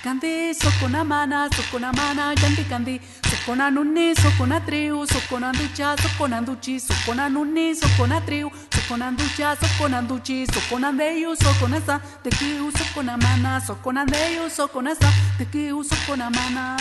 Kandi 0.05 0.55
sokona 0.55 1.05
mana 1.05 1.49
sokona 1.57 1.93
mana 1.93 2.35
janti 2.35 2.65
kandi 2.71 3.01
sokona 3.31 3.71
nunni 3.71 4.15
sokona 4.15 4.61
triu 4.61 5.07
sokona 5.07 5.53
ducha 5.53 5.97
sokona 6.03 6.41
duchi 6.41 6.81
sokona 6.81 7.29
nunni 7.29 7.75
sokona 7.75 8.21
triu 8.21 8.51
sokona 8.75 9.11
ducha 9.11 9.57
sokona 9.57 10.03
duchi 10.03 10.47
sokona 10.47 10.93
deyu 10.93 11.35
sokona 11.37 11.81
sa 11.81 12.01
de 12.25 12.31
kiu 12.31 12.71
sokona 12.79 13.17
mana 13.17 13.61
sokona 13.61 14.05
deyu 14.07 14.49
sokona 14.51 14.95
sa 14.95 15.09
de 15.39 15.45
kiu 15.45 15.85
sokona 15.85 16.31
mana 16.31 16.77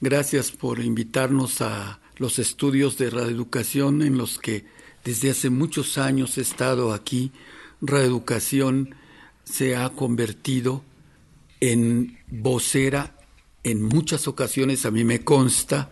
Gracias 0.00 0.52
por 0.52 0.78
invitarnos 0.78 1.60
a 1.60 2.00
los 2.18 2.38
estudios 2.38 2.98
de 2.98 3.10
radioeducación 3.10 4.02
en 4.02 4.16
los 4.16 4.38
que 4.38 4.64
desde 5.04 5.30
hace 5.30 5.50
muchos 5.50 5.98
años 5.98 6.38
he 6.38 6.42
estado 6.42 6.92
aquí. 6.92 7.32
Radioeducación 7.80 8.94
se 9.44 9.74
ha 9.74 9.88
convertido 9.90 10.84
en 11.60 12.18
vocera 12.28 13.18
en 13.64 13.82
muchas 13.82 14.28
ocasiones, 14.28 14.86
a 14.86 14.90
mí 14.90 15.04
me 15.04 15.24
consta, 15.24 15.90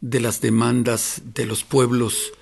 de 0.00 0.20
las 0.20 0.40
demandas 0.40 1.22
de 1.34 1.46
los 1.46 1.64
pueblos 1.64 2.32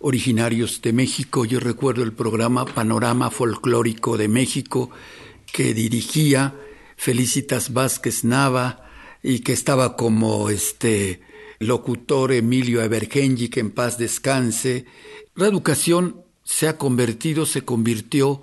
originarios 0.00 0.82
de 0.82 0.92
México. 0.92 1.44
Yo 1.44 1.60
recuerdo 1.60 2.02
el 2.02 2.12
programa 2.12 2.66
Panorama 2.66 3.30
Folclórico 3.30 4.16
de 4.16 4.28
México 4.28 4.90
que 5.50 5.72
dirigía 5.72 6.54
Felicitas 6.96 7.72
Vázquez 7.72 8.24
Nava, 8.24 8.85
y 9.26 9.40
que 9.40 9.52
estaba 9.52 9.96
como 9.96 10.50
este 10.50 11.20
locutor 11.58 12.30
Emilio 12.30 12.80
Evergenji, 12.80 13.48
que 13.48 13.58
en 13.58 13.72
paz 13.72 13.98
descanse. 13.98 14.86
La 15.34 15.48
educación 15.48 16.22
se 16.44 16.68
ha 16.68 16.78
convertido, 16.78 17.44
se 17.44 17.62
convirtió 17.62 18.42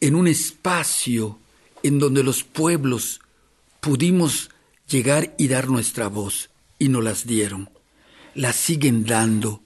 en 0.00 0.16
un 0.16 0.26
espacio 0.26 1.38
en 1.84 2.00
donde 2.00 2.24
los 2.24 2.42
pueblos 2.42 3.20
pudimos 3.80 4.50
llegar 4.88 5.36
y 5.38 5.46
dar 5.46 5.68
nuestra 5.68 6.08
voz, 6.08 6.50
y 6.80 6.88
nos 6.88 7.04
las 7.04 7.24
dieron. 7.24 7.70
La 8.34 8.52
siguen 8.52 9.04
dando. 9.04 9.62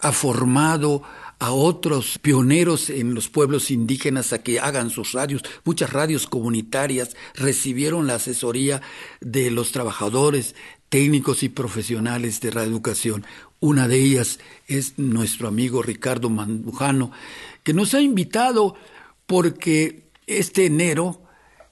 Ha 0.00 0.12
formado 0.12 1.02
a 1.44 1.52
otros 1.52 2.18
pioneros 2.22 2.88
en 2.88 3.12
los 3.12 3.28
pueblos 3.28 3.70
indígenas 3.70 4.32
a 4.32 4.42
que 4.42 4.60
hagan 4.60 4.88
sus 4.88 5.12
radios. 5.12 5.42
Muchas 5.66 5.92
radios 5.92 6.26
comunitarias 6.26 7.16
recibieron 7.34 8.06
la 8.06 8.14
asesoría 8.14 8.80
de 9.20 9.50
los 9.50 9.70
trabajadores, 9.70 10.54
técnicos 10.88 11.42
y 11.42 11.50
profesionales 11.50 12.40
de 12.40 12.50
radioeducación. 12.50 13.26
Una 13.60 13.88
de 13.88 14.00
ellas 14.00 14.38
es 14.68 14.98
nuestro 14.98 15.46
amigo 15.46 15.82
Ricardo 15.82 16.30
Mandujano, 16.30 17.12
que 17.62 17.74
nos 17.74 17.92
ha 17.92 18.00
invitado 18.00 18.74
porque 19.26 20.04
este 20.26 20.64
enero 20.64 21.20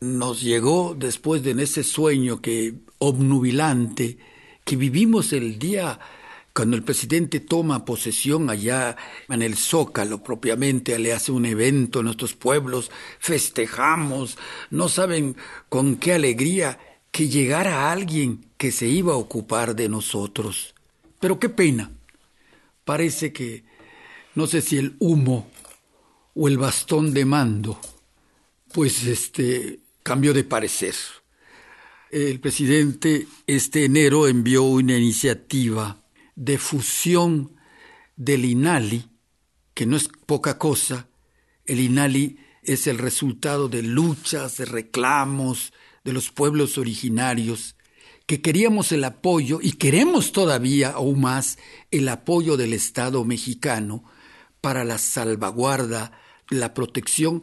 nos 0.00 0.42
llegó 0.42 0.94
después 0.94 1.42
de 1.42 1.52
ese 1.62 1.82
sueño 1.82 2.42
que 2.42 2.74
obnubilante 2.98 4.18
que 4.66 4.76
vivimos 4.76 5.32
el 5.32 5.58
día 5.58 5.98
cuando 6.54 6.76
el 6.76 6.82
presidente 6.82 7.40
toma 7.40 7.84
posesión 7.84 8.50
allá 8.50 8.96
en 9.28 9.42
el 9.42 9.56
Zócalo 9.56 10.22
propiamente, 10.22 10.98
le 10.98 11.12
hace 11.12 11.32
un 11.32 11.46
evento 11.46 12.00
en 12.00 12.06
nuestros 12.06 12.34
pueblos, 12.34 12.90
festejamos, 13.18 14.36
no 14.70 14.88
saben 14.88 15.36
con 15.68 15.96
qué 15.96 16.12
alegría 16.12 16.78
que 17.10 17.28
llegara 17.28 17.90
alguien 17.90 18.44
que 18.58 18.70
se 18.70 18.86
iba 18.86 19.14
a 19.14 19.16
ocupar 19.16 19.74
de 19.74 19.88
nosotros. 19.88 20.74
Pero 21.20 21.38
qué 21.38 21.48
pena. 21.48 21.90
Parece 22.84 23.32
que 23.32 23.64
no 24.34 24.46
sé 24.46 24.60
si 24.60 24.76
el 24.76 24.96
humo 24.98 25.50
o 26.34 26.48
el 26.48 26.58
bastón 26.58 27.14
de 27.14 27.24
mando, 27.24 27.78
pues 28.72 29.04
este 29.04 29.80
cambió 30.02 30.34
de 30.34 30.44
parecer. 30.44 30.94
El 32.10 32.40
presidente 32.40 33.26
este 33.46 33.86
enero 33.86 34.28
envió 34.28 34.64
una 34.64 34.98
iniciativa 34.98 36.01
de 36.34 36.58
fusión 36.58 37.56
del 38.16 38.44
INALI, 38.44 39.08
que 39.74 39.86
no 39.86 39.96
es 39.96 40.08
poca 40.26 40.58
cosa, 40.58 41.08
el 41.64 41.80
INALI 41.80 42.38
es 42.62 42.86
el 42.86 42.98
resultado 42.98 43.68
de 43.68 43.82
luchas, 43.82 44.56
de 44.56 44.64
reclamos 44.64 45.72
de 46.04 46.12
los 46.12 46.30
pueblos 46.30 46.78
originarios, 46.78 47.76
que 48.26 48.40
queríamos 48.40 48.92
el 48.92 49.04
apoyo 49.04 49.58
y 49.60 49.72
queremos 49.72 50.32
todavía 50.32 50.90
aún 50.90 51.20
más 51.20 51.58
el 51.90 52.08
apoyo 52.08 52.56
del 52.56 52.72
Estado 52.72 53.24
mexicano 53.24 54.04
para 54.60 54.84
la 54.84 54.98
salvaguarda, 54.98 56.12
la 56.48 56.72
protección 56.74 57.42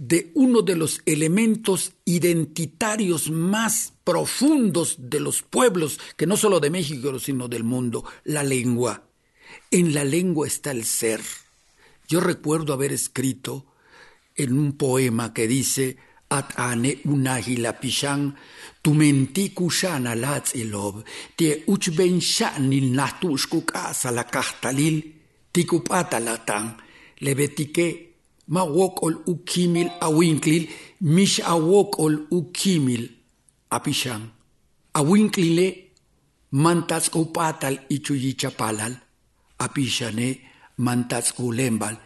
de 0.00 0.30
uno 0.32 0.62
de 0.62 0.76
los 0.76 1.02
elementos 1.04 1.92
identitarios 2.06 3.30
más 3.30 3.92
profundos 4.02 4.96
de 4.98 5.20
los 5.20 5.42
pueblos, 5.42 6.00
que 6.16 6.26
no 6.26 6.38
solo 6.38 6.58
de 6.58 6.70
México, 6.70 7.18
sino 7.18 7.48
del 7.48 7.64
mundo, 7.64 8.06
la 8.24 8.42
lengua. 8.42 9.02
En 9.70 9.92
la 9.92 10.04
lengua 10.04 10.46
está 10.46 10.70
el 10.70 10.86
ser. 10.86 11.20
Yo 12.08 12.20
recuerdo 12.20 12.72
haber 12.72 12.92
escrito 12.92 13.66
en 14.36 14.58
un 14.58 14.72
poema 14.72 15.34
que 15.34 15.46
dice 15.46 15.98
At 16.30 16.54
ane 16.56 17.02
pishan, 17.78 18.36
tu 18.80 18.94
menti 18.94 19.50
kushana 19.50 20.14
latz 20.14 20.54
ilob, 20.54 21.04
tie 21.36 21.64
uchben 21.66 22.20
shanil 22.20 22.90
natushkuk 22.94 23.74
asa 23.74 24.10
la 24.10 24.24
kahtalil, 24.24 25.12
tikupata 25.52 26.20
latang, 26.20 26.78
lebetike 27.18 28.09
ma 28.50 28.62
wokol 28.64 29.14
ukimil 29.26 29.88
awinklil, 30.06 30.64
mish 31.00 31.40
awokol 31.40 32.14
ukimil 32.30 33.04
apishan. 33.70 34.22
Awinklile 34.94 35.66
mantas 36.50 37.10
upatal 37.14 37.76
ichuyichapalal, 37.88 38.94
apishane 39.58 40.28
mantas 40.78 41.32
ulembal 41.38 41.96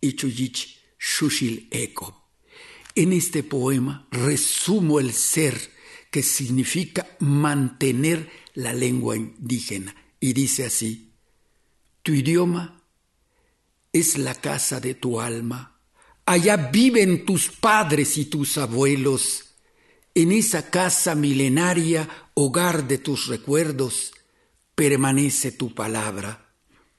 ichuyich 0.00 0.78
shushil 0.98 1.66
eko. 1.70 2.14
En 2.94 3.12
este 3.12 3.42
poema 3.42 4.06
resumo 4.10 5.00
el 5.00 5.12
ser 5.12 5.54
que 6.10 6.22
significa 6.22 7.06
mantener 7.20 8.28
la 8.54 8.72
lengua 8.72 9.16
indígena 9.16 9.94
y 10.18 10.32
dice 10.32 10.66
así, 10.66 11.12
tu 12.02 12.12
idioma 12.12 12.82
es 13.92 14.18
la 14.18 14.34
casa 14.34 14.80
de 14.80 14.94
tu 14.94 15.20
alma, 15.20 15.69
allá 16.30 16.56
viven 16.56 17.24
tus 17.24 17.48
padres 17.48 18.16
y 18.16 18.26
tus 18.26 18.56
abuelos, 18.56 19.46
en 20.14 20.30
esa 20.30 20.70
casa 20.70 21.16
milenaria, 21.16 22.08
hogar 22.34 22.86
de 22.86 22.98
tus 22.98 23.26
recuerdos, 23.26 24.12
permanece 24.76 25.50
tu 25.50 25.74
palabra. 25.74 26.54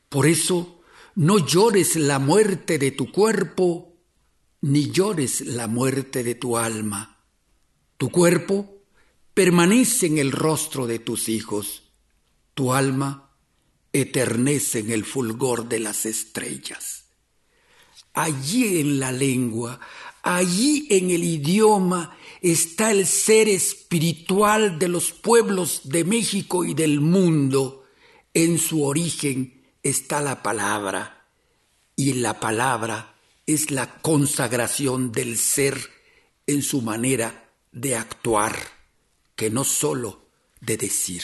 Por 0.09 0.27
eso, 0.27 0.81
no 1.15 1.39
llores 1.39 1.95
la 1.95 2.19
muerte 2.19 2.77
de 2.77 2.91
tu 2.91 3.09
cuerpo, 3.09 3.95
ni 4.59 4.91
llores 4.91 5.39
la 5.39 5.67
muerte 5.67 6.25
de 6.25 6.35
tu 6.35 6.57
alma. 6.57 7.23
Tu 7.95 8.09
cuerpo 8.09 8.83
permanece 9.33 10.07
en 10.07 10.17
el 10.17 10.33
rostro 10.33 10.87
de 10.87 10.99
tus 10.99 11.29
hijos, 11.29 11.93
tu 12.53 12.73
alma 12.73 13.31
eternece 13.93 14.79
en 14.79 14.91
el 14.91 15.05
fulgor 15.05 15.69
de 15.69 15.79
las 15.79 16.05
estrellas. 16.05 17.00
Allí 18.13 18.79
en 18.79 18.99
la 18.99 19.11
lengua, 19.11 19.79
allí 20.21 20.87
en 20.89 21.11
el 21.11 21.23
idioma 21.23 22.17
está 22.41 22.91
el 22.91 23.05
ser 23.05 23.47
espiritual 23.47 24.79
de 24.79 24.87
los 24.89 25.11
pueblos 25.11 25.81
de 25.85 26.03
México 26.03 26.65
y 26.65 26.73
del 26.73 26.99
mundo. 26.99 27.85
En 28.33 28.57
su 28.57 28.83
origen 28.83 29.63
está 29.83 30.21
la 30.21 30.43
palabra 30.43 31.27
y 31.95 32.13
la 32.13 32.39
palabra 32.39 33.15
es 33.45 33.71
la 33.71 34.01
consagración 34.01 35.11
del 35.11 35.37
ser 35.37 35.77
en 36.47 36.61
su 36.61 36.81
manera 36.81 37.49
de 37.71 37.95
actuar, 37.95 38.55
que 39.35 39.49
no 39.49 39.63
sólo 39.63 40.25
de 40.59 40.77
decir. 40.77 41.23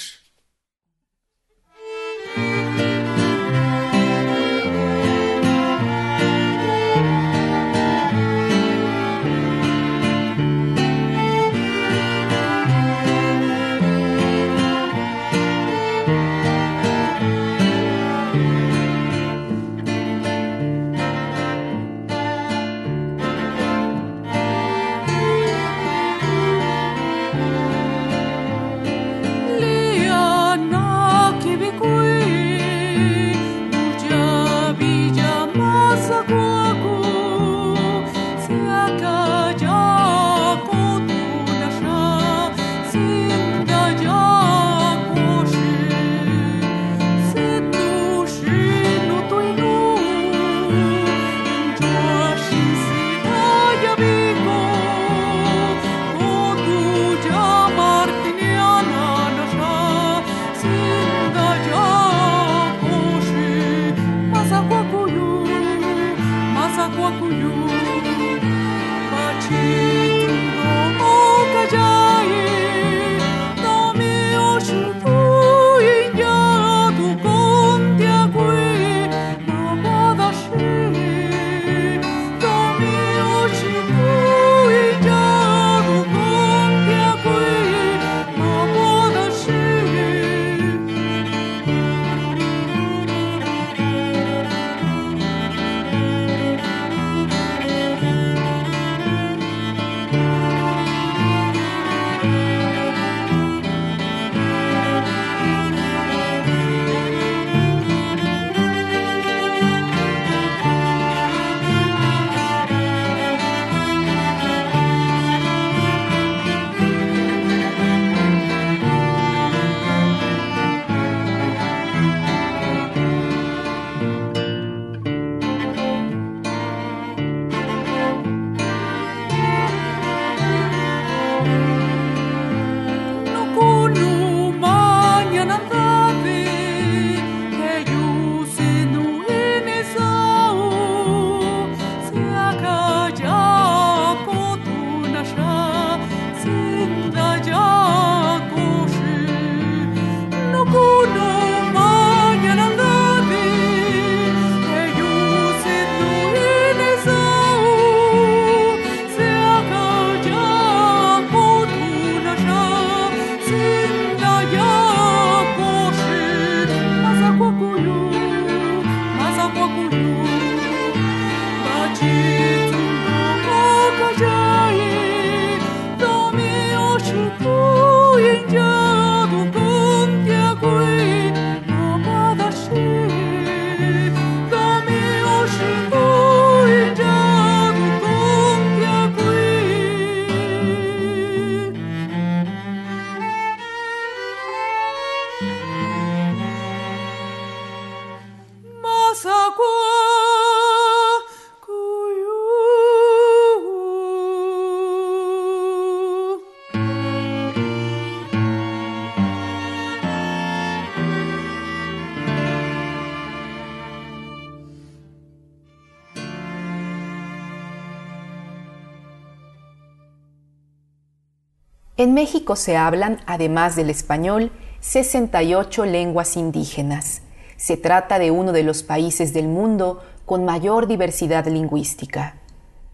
En 221.97 222.13
México 222.13 222.55
se 222.55 222.77
hablan, 222.77 223.21
además 223.25 223.75
del 223.75 223.89
español, 223.89 224.51
68 224.81 225.86
lenguas 225.86 226.38
indígenas. 226.38 227.23
Se 227.55 227.75
trata 227.75 228.19
de 228.19 228.29
uno 228.29 228.51
de 228.51 228.62
los 228.62 228.83
países 228.83 229.33
del 229.33 229.47
mundo 229.47 230.03
con 230.23 230.45
mayor 230.45 230.86
diversidad 230.86 231.47
lingüística. 231.47 232.36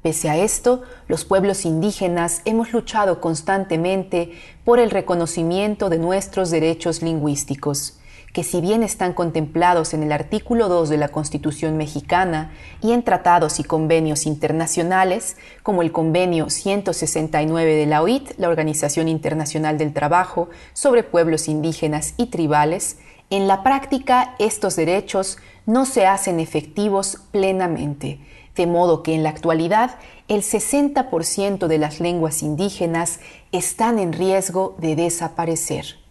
Pese 0.01 0.29
a 0.29 0.37
esto, 0.37 0.83
los 1.09 1.25
pueblos 1.25 1.65
indígenas 1.65 2.41
hemos 2.45 2.71
luchado 2.71 3.19
constantemente 3.19 4.31
por 4.63 4.79
el 4.79 4.89
reconocimiento 4.89 5.89
de 5.89 5.97
nuestros 5.97 6.49
derechos 6.49 7.01
lingüísticos 7.01 7.99
que 8.33 8.43
si 8.43 8.61
bien 8.61 8.81
están 8.81 9.13
contemplados 9.13 9.93
en 9.93 10.01
el 10.01 10.11
artículo 10.11 10.67
2 10.67 10.89
de 10.89 10.97
la 10.97 11.09
Constitución 11.09 11.77
mexicana 11.77 12.51
y 12.81 12.91
en 12.91 13.03
tratados 13.03 13.59
y 13.59 13.63
convenios 13.63 14.25
internacionales, 14.25 15.37
como 15.61 15.83
el 15.83 15.91
Convenio 15.91 16.49
169 16.49 17.75
de 17.75 17.85
la 17.85 18.01
OIT, 18.01 18.31
la 18.37 18.49
Organización 18.49 19.07
Internacional 19.07 19.77
del 19.77 19.93
Trabajo, 19.93 20.49
sobre 20.73 21.03
pueblos 21.03 21.47
indígenas 21.47 22.15
y 22.17 22.25
tribales, 22.25 22.97
en 23.29 23.47
la 23.47 23.61
práctica 23.61 24.35
estos 24.39 24.75
derechos 24.75 25.37
no 25.67 25.85
se 25.85 26.07
hacen 26.07 26.39
efectivos 26.39 27.19
plenamente, 27.31 28.19
de 28.55 28.65
modo 28.65 29.03
que 29.03 29.13
en 29.13 29.21
la 29.21 29.29
actualidad 29.29 29.99
el 30.27 30.41
60% 30.41 31.67
de 31.67 31.77
las 31.77 31.99
lenguas 31.99 32.41
indígenas 32.41 33.19
están 33.51 33.99
en 33.99 34.11
riesgo 34.11 34.75
de 34.79 34.95
desaparecer. 34.95 36.02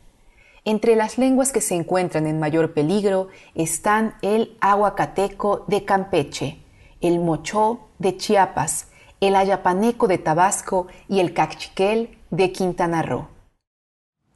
Entre 0.65 0.95
las 0.95 1.19
lenguas 1.19 1.51
que 1.53 1.61
se 1.61 1.75
encuentran 1.75 2.27
en 2.27 2.39
mayor 2.39 2.73
peligro 2.73 3.29
están 3.55 4.15
el 4.23 4.57
aguacateco 4.61 5.65
de 5.67 5.85
Campeche, 5.85 6.59
el 7.01 7.19
mochó 7.19 7.89
de 7.99 8.17
Chiapas, 8.17 8.87
el 9.21 9.35
ayapaneco 9.35 10.07
de 10.07 10.19
Tabasco 10.19 10.87
y 11.09 11.19
el 11.19 11.35
cachiquel 11.35 12.17
de 12.31 12.53
Quintana 12.53 13.03
Roo. 13.03 13.29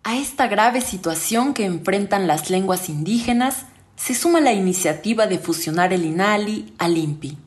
A 0.02 0.16
esta 0.16 0.48
grave 0.48 0.80
situación 0.80 1.54
que 1.54 1.64
enfrentan 1.64 2.26
las 2.26 2.50
lenguas 2.50 2.88
indígenas 2.88 3.66
se 3.94 4.14
suma 4.14 4.40
la 4.40 4.52
iniciativa 4.52 5.28
de 5.28 5.38
fusionar 5.38 5.92
el 5.92 6.04
INALI 6.04 6.74
al 6.78 6.98
INPI, 6.98 7.38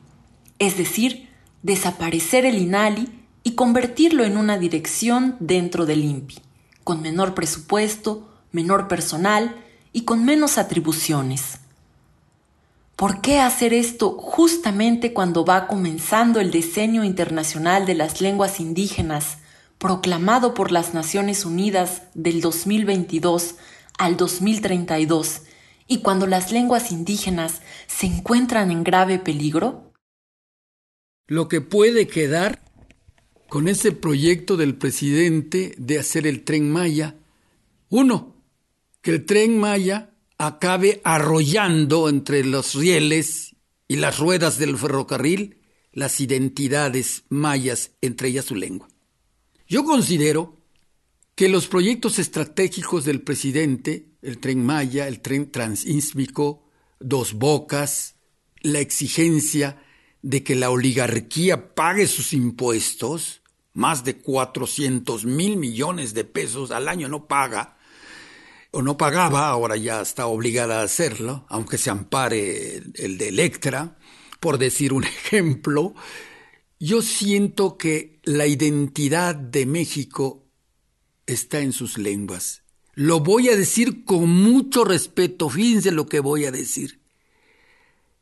es 0.58 0.78
decir, 0.78 1.28
desaparecer 1.62 2.46
el 2.46 2.58
INALI 2.58 3.24
y 3.42 3.54
convertirlo 3.54 4.24
en 4.24 4.38
una 4.38 4.58
dirección 4.58 5.36
dentro 5.38 5.84
del 5.84 6.04
INPI, 6.04 6.38
con 6.82 7.02
menor 7.02 7.34
presupuesto, 7.34 8.29
menor 8.52 8.88
personal 8.88 9.56
y 9.92 10.02
con 10.02 10.24
menos 10.24 10.58
atribuciones. 10.58 11.58
¿Por 12.96 13.22
qué 13.22 13.40
hacer 13.40 13.72
esto 13.72 14.10
justamente 14.12 15.14
cuando 15.14 15.44
va 15.44 15.66
comenzando 15.66 16.38
el 16.38 16.50
diseño 16.50 17.02
internacional 17.02 17.86
de 17.86 17.94
las 17.94 18.20
lenguas 18.20 18.60
indígenas, 18.60 19.38
proclamado 19.78 20.52
por 20.52 20.70
las 20.70 20.92
Naciones 20.92 21.46
Unidas 21.46 22.02
del 22.12 22.42
2022 22.42 23.54
al 23.96 24.18
2032, 24.18 25.42
y 25.86 26.02
cuando 26.02 26.26
las 26.26 26.52
lenguas 26.52 26.92
indígenas 26.92 27.62
se 27.86 28.06
encuentran 28.06 28.70
en 28.70 28.84
grave 28.84 29.18
peligro? 29.18 29.92
Lo 31.26 31.48
que 31.48 31.62
puede 31.62 32.06
quedar 32.06 32.60
con 33.48 33.66
ese 33.66 33.92
proyecto 33.92 34.58
del 34.58 34.76
presidente 34.76 35.74
de 35.78 35.98
hacer 35.98 36.26
el 36.26 36.44
tren 36.44 36.70
Maya, 36.70 37.16
uno, 37.88 38.36
que 39.02 39.12
el 39.12 39.26
tren 39.26 39.58
Maya 39.58 40.10
acabe 40.38 41.00
arrollando 41.04 42.08
entre 42.08 42.44
los 42.44 42.74
rieles 42.74 43.56
y 43.88 43.96
las 43.96 44.18
ruedas 44.18 44.58
del 44.58 44.76
ferrocarril 44.76 45.60
las 45.92 46.20
identidades 46.20 47.24
mayas, 47.28 47.92
entre 48.00 48.28
ellas 48.28 48.44
su 48.44 48.54
lengua. 48.54 48.88
Yo 49.68 49.84
considero 49.84 50.56
que 51.34 51.48
los 51.48 51.66
proyectos 51.66 52.18
estratégicos 52.18 53.04
del 53.04 53.22
presidente, 53.22 54.06
el 54.22 54.38
tren 54.38 54.64
Maya, 54.64 55.08
el 55.08 55.20
tren 55.20 55.50
transísmico, 55.50 56.62
Dos 56.98 57.32
Bocas, 57.32 58.16
la 58.60 58.80
exigencia 58.80 59.82
de 60.22 60.44
que 60.44 60.54
la 60.54 60.70
oligarquía 60.70 61.74
pague 61.74 62.06
sus 62.06 62.32
impuestos, 62.34 63.40
más 63.72 64.04
de 64.04 64.18
400 64.18 65.24
mil 65.24 65.56
millones 65.56 66.12
de 66.12 66.24
pesos 66.24 66.70
al 66.72 66.88
año 66.88 67.08
no 67.08 67.26
paga, 67.26 67.78
o 68.72 68.82
no 68.82 68.96
pagaba, 68.96 69.48
ahora 69.48 69.76
ya 69.76 70.00
está 70.00 70.26
obligada 70.26 70.80
a 70.80 70.84
hacerlo, 70.84 71.44
aunque 71.48 71.78
se 71.78 71.90
ampare 71.90 72.82
el 72.94 73.18
de 73.18 73.28
Electra, 73.28 73.98
por 74.38 74.58
decir 74.58 74.92
un 74.92 75.04
ejemplo, 75.04 75.94
yo 76.78 77.02
siento 77.02 77.76
que 77.76 78.20
la 78.22 78.46
identidad 78.46 79.34
de 79.34 79.66
México 79.66 80.46
está 81.26 81.60
en 81.60 81.72
sus 81.72 81.98
lenguas. 81.98 82.62
Lo 82.94 83.20
voy 83.20 83.48
a 83.48 83.56
decir 83.56 84.04
con 84.04 84.28
mucho 84.28 84.84
respeto, 84.84 85.48
fíjense 85.48 85.90
lo 85.90 86.06
que 86.06 86.20
voy 86.20 86.44
a 86.44 86.50
decir. 86.50 87.00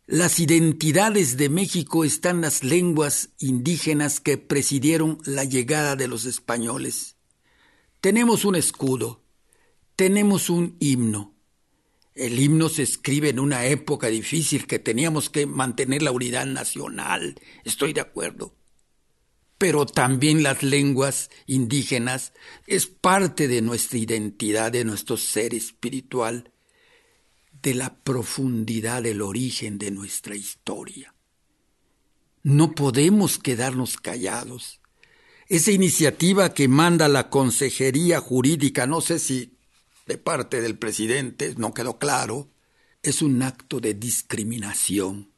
Las 0.06 0.40
identidades 0.40 1.36
de 1.36 1.50
México 1.50 2.04
están 2.04 2.40
las 2.40 2.64
lenguas 2.64 3.30
indígenas 3.38 4.20
que 4.20 4.38
presidieron 4.38 5.18
la 5.24 5.44
llegada 5.44 5.96
de 5.96 6.08
los 6.08 6.24
españoles. 6.24 7.16
Tenemos 8.00 8.44
un 8.44 8.56
escudo, 8.56 9.22
tenemos 9.98 10.48
un 10.48 10.76
himno. 10.78 11.34
El 12.14 12.38
himno 12.38 12.68
se 12.68 12.84
escribe 12.84 13.30
en 13.30 13.40
una 13.40 13.66
época 13.66 14.06
difícil 14.06 14.68
que 14.68 14.78
teníamos 14.78 15.28
que 15.28 15.44
mantener 15.44 16.02
la 16.02 16.12
unidad 16.12 16.46
nacional, 16.46 17.34
estoy 17.64 17.94
de 17.94 18.02
acuerdo. 18.02 18.54
Pero 19.58 19.86
también 19.86 20.44
las 20.44 20.62
lenguas 20.62 21.30
indígenas 21.48 22.32
es 22.68 22.86
parte 22.86 23.48
de 23.48 23.60
nuestra 23.60 23.98
identidad, 23.98 24.70
de 24.70 24.84
nuestro 24.84 25.16
ser 25.16 25.52
espiritual, 25.52 26.52
de 27.60 27.74
la 27.74 27.98
profundidad 27.98 29.02
del 29.02 29.20
origen 29.20 29.78
de 29.78 29.90
nuestra 29.90 30.36
historia. 30.36 31.12
No 32.44 32.70
podemos 32.76 33.36
quedarnos 33.38 33.96
callados. 33.96 34.80
Esa 35.48 35.72
iniciativa 35.72 36.54
que 36.54 36.68
manda 36.68 37.08
la 37.08 37.30
Consejería 37.30 38.20
Jurídica, 38.20 38.86
no 38.86 39.00
sé 39.00 39.18
si 39.18 39.57
de 40.08 40.16
parte 40.16 40.62
del 40.62 40.78
presidente, 40.78 41.54
no 41.58 41.74
quedó 41.74 41.98
claro, 41.98 42.48
es 43.02 43.20
un 43.20 43.42
acto 43.42 43.78
de 43.78 43.92
discriminación, 43.92 45.30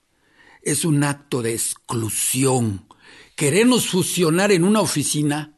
es 0.63 0.85
un 0.85 1.03
acto 1.03 1.43
de 1.43 1.53
exclusión. 1.53 2.87
Queremos 3.35 3.89
fusionar 3.89 4.53
en 4.53 4.63
una 4.63 4.81
oficina 4.81 5.57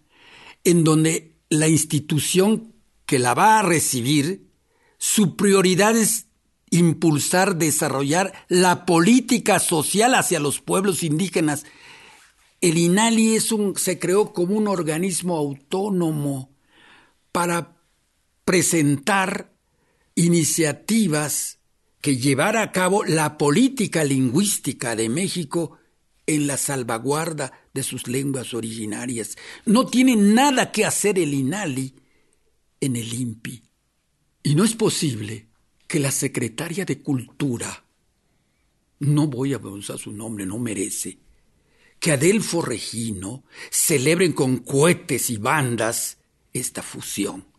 en 0.65 0.83
donde 0.83 1.37
la 1.51 1.69
institución 1.69 2.73
que 3.05 3.19
la 3.19 3.35
va 3.35 3.59
a 3.59 3.63
recibir, 3.63 4.51
su 4.97 5.37
prioridad 5.37 5.95
es 5.95 6.27
impulsar, 6.71 7.57
desarrollar 7.57 8.33
la 8.49 8.87
política 8.87 9.59
social 9.59 10.15
hacia 10.15 10.41
los 10.41 10.61
pueblos 10.61 11.03
indígenas. 11.03 11.67
El 12.63 12.79
INALI 12.79 13.35
es 13.35 13.53
un, 13.53 13.77
se 13.77 13.99
creó 13.99 14.33
como 14.33 14.57
un 14.57 14.69
organismo 14.69 15.37
autónomo 15.37 16.51
para 17.31 17.82
presentar 18.45 19.53
iniciativas 20.15 21.59
que 22.01 22.17
llevara 22.17 22.63
a 22.63 22.73
cabo 22.73 23.05
la 23.05 23.39
política 23.39 24.05
lingüística 24.05 24.97
de 24.97 25.09
México 25.09 25.79
en 26.27 26.47
la 26.47 26.57
salvaguarda 26.57 27.53
de 27.73 27.83
sus 27.83 28.09
lenguas 28.09 28.55
originarias. 28.55 29.37
No 29.65 29.87
tiene 29.87 30.17
nada 30.17 30.73
que 30.73 30.85
hacer 30.85 31.19
el 31.19 31.33
INALI 31.33 31.95
en 32.81 32.97
el 32.97 33.13
INPI. 33.13 33.63
Y 34.43 34.55
no 34.55 34.65
es 34.65 34.75
posible 34.75 35.47
que 35.87 36.01
la 36.01 36.11
secretaria 36.11 36.85
de 36.85 37.01
Cultura, 37.01 37.85
no 38.99 39.29
voy 39.29 39.53
a 39.53 39.59
usar 39.59 39.99
su 39.99 40.11
nombre, 40.11 40.47
no 40.47 40.59
merece, 40.59 41.19
que 42.01 42.13
Adelfo 42.13 42.63
Regino 42.63 43.45
celebren 43.71 44.33
con 44.33 44.59
cohetes 44.59 45.31
y 45.31 45.37
bandas 45.37 46.19
esta 46.53 46.83
fusión. 46.83 47.52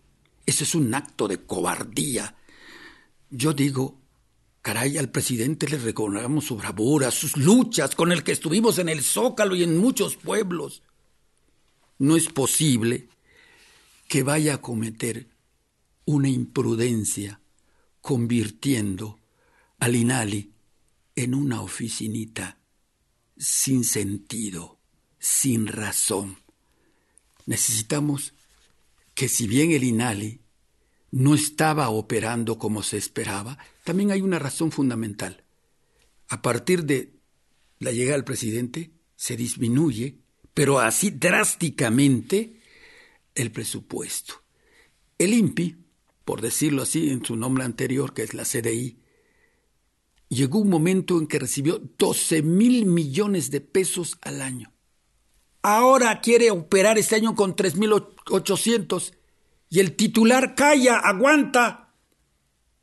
Ese 0.45 0.63
es 0.63 0.75
un 0.75 0.93
acto 0.93 1.27
de 1.27 1.45
cobardía. 1.45 2.36
Yo 3.29 3.53
digo, 3.53 4.01
caray, 4.62 4.97
al 4.97 5.10
presidente 5.10 5.67
le 5.67 5.77
recordamos 5.77 6.45
su 6.45 6.56
bravura, 6.56 7.12
sus 7.12 7.38
luchas 7.38 7.95
con 7.95 8.12
el 8.12 8.23
que 8.23 8.32
estuvimos 8.32 8.77
en 8.79 8.89
el 8.89 9.03
Zócalo 9.03 9.56
y 9.56 9.63
en 9.63 9.77
muchos 9.77 10.15
pueblos. 10.15 10.84
No 11.99 12.17
es 12.17 12.27
posible 12.27 13.08
que 14.08 14.23
vaya 14.23 14.56
a 14.56 14.62
cometer 14.62 15.29
una 16.06 16.29
imprudencia 16.29 17.39
convirtiendo 18.01 19.19
al 19.79 19.95
Inali 19.95 20.51
en 21.15 21.36
una 21.36 21.62
oficinita 21.62 22.58
sin 23.38 23.84
sentido, 23.84 24.79
sin 25.19 25.67
razón. 25.67 26.38
Necesitamos 27.45 28.34
que 29.13 29.28
si 29.28 29.47
bien 29.47 29.71
el 29.71 29.84
INALI 29.84 30.41
no 31.12 31.36
estaba 31.36 31.89
operando 31.89 32.58
como 32.58 32.82
se 32.82 32.97
esperaba, 32.97 33.58
también 33.84 34.12
hay 34.12 34.21
una 34.21 34.39
razón 34.39 34.71
fundamental. 34.71 35.43
A 36.30 36.41
partir 36.41 36.86
de 36.86 37.13
la 37.80 37.91
llegada 37.91 38.17
del 38.17 38.23
presidente 38.23 38.91
se 39.15 39.38
disminuye, 39.38 40.17
pero 40.54 40.80
así 40.80 41.12
drásticamente, 41.12 42.60
el 43.36 43.52
presupuesto. 43.52 44.43
El 45.17 45.34
INPI, 45.34 45.78
por 46.26 46.41
decirlo 46.41 46.82
así 46.82 47.10
en 47.10 47.23
su 47.23 47.36
nombre 47.36 47.63
anterior, 47.63 48.13
que 48.13 48.23
es 48.23 48.34
la 48.34 48.43
CDI, 48.43 48.97
llegó 50.30 50.60
un 50.60 50.69
momento 50.69 51.19
en 51.19 51.28
que 51.28 51.39
recibió 51.39 51.80
12 51.97 52.41
mil 52.41 52.86
millones 52.86 53.52
de 53.52 53.62
pesos 53.62 54.17
al 54.21 54.41
año. 54.41 54.73
Ahora 55.63 56.21
quiere 56.21 56.52
operar 56.52 56.97
este 56.97 57.15
año 57.15 57.36
con 57.36 57.56
3.800 57.56 59.13
y 59.69 59.80
el 59.80 59.95
titular 59.95 60.54
calla, 60.56 60.97
aguanta. 60.97 61.95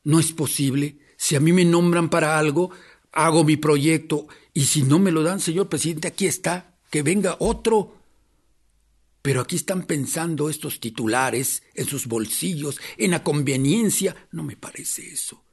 No 0.03 0.19
es 0.19 0.33
posible. 0.33 0.99
Si 1.17 1.37
a 1.37 1.41
mí 1.41 1.53
me 1.53 1.65
nombran 1.65 2.09
para 2.09 2.39
algo, 2.39 2.71
hago 3.13 3.45
mi 3.45 3.57
proyecto 3.57 4.27
y 4.55 4.65
si 4.65 4.83
no 4.83 4.99
me 4.99 5.13
lo 5.13 5.23
dan, 5.23 5.41
señor 5.41 5.69
presidente, 5.69 6.09
aquí 6.09 6.27
está, 6.27 6.79
que 6.91 7.03
venga 7.03 7.37
otro. 7.39 7.99
Pero 9.23 9.43
aquí 9.43 9.57
están 9.57 9.83
pensando 9.83 10.49
estos 10.49 10.81
titulares 10.81 11.63
en 11.75 11.87
sus 11.87 12.07
bolsillos, 12.07 12.81
en 12.97 13.11
la 13.11 13.23
conveniencia. 13.23 14.17
No 14.33 14.43
me 14.43 14.57
parece 14.57 15.07
eso. 15.07 15.45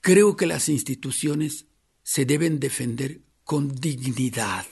Creo 0.00 0.34
que 0.34 0.46
las 0.46 0.70
instituciones 0.70 1.66
se 2.02 2.24
deben 2.24 2.58
defender 2.58 3.20
con 3.44 3.74
dignidad, 3.74 4.64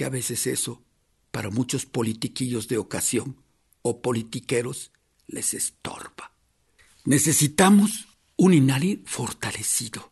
que 0.00 0.06
a 0.06 0.08
veces 0.08 0.46
eso, 0.46 0.82
para 1.30 1.50
muchos 1.50 1.84
politiquillos 1.84 2.68
de 2.68 2.78
ocasión 2.78 3.36
o 3.82 4.00
politiqueros, 4.00 4.92
les 5.26 5.52
estorba. 5.52 6.32
Necesitamos 7.04 8.06
un 8.36 8.54
INALI 8.54 9.02
fortalecido. 9.04 10.10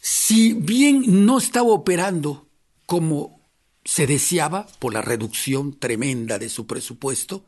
Si 0.00 0.54
bien 0.54 1.26
no 1.26 1.36
estaba 1.36 1.68
operando 1.68 2.48
como 2.86 3.46
se 3.84 4.06
deseaba 4.06 4.66
por 4.78 4.94
la 4.94 5.02
reducción 5.02 5.78
tremenda 5.78 6.38
de 6.38 6.48
su 6.48 6.66
presupuesto, 6.66 7.44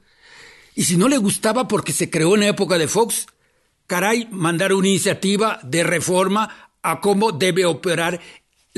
y 0.75 0.85
si 0.85 0.99
no 0.99 1.09
le 1.09 1.17
gustaba 1.17 1.67
porque 1.67 1.95
se 1.95 2.11
creó 2.11 2.35
en 2.35 2.41
la 2.41 2.49
época 2.49 2.77
de 2.77 2.89
Fox, 2.89 3.27
caray, 3.87 4.29
mandar 4.31 4.75
una 4.75 4.89
iniciativa 4.89 5.61
de 5.63 5.83
reforma 5.83 6.73
a 6.83 7.01
cómo 7.01 7.33
debe 7.33 7.65
operar 7.65 8.21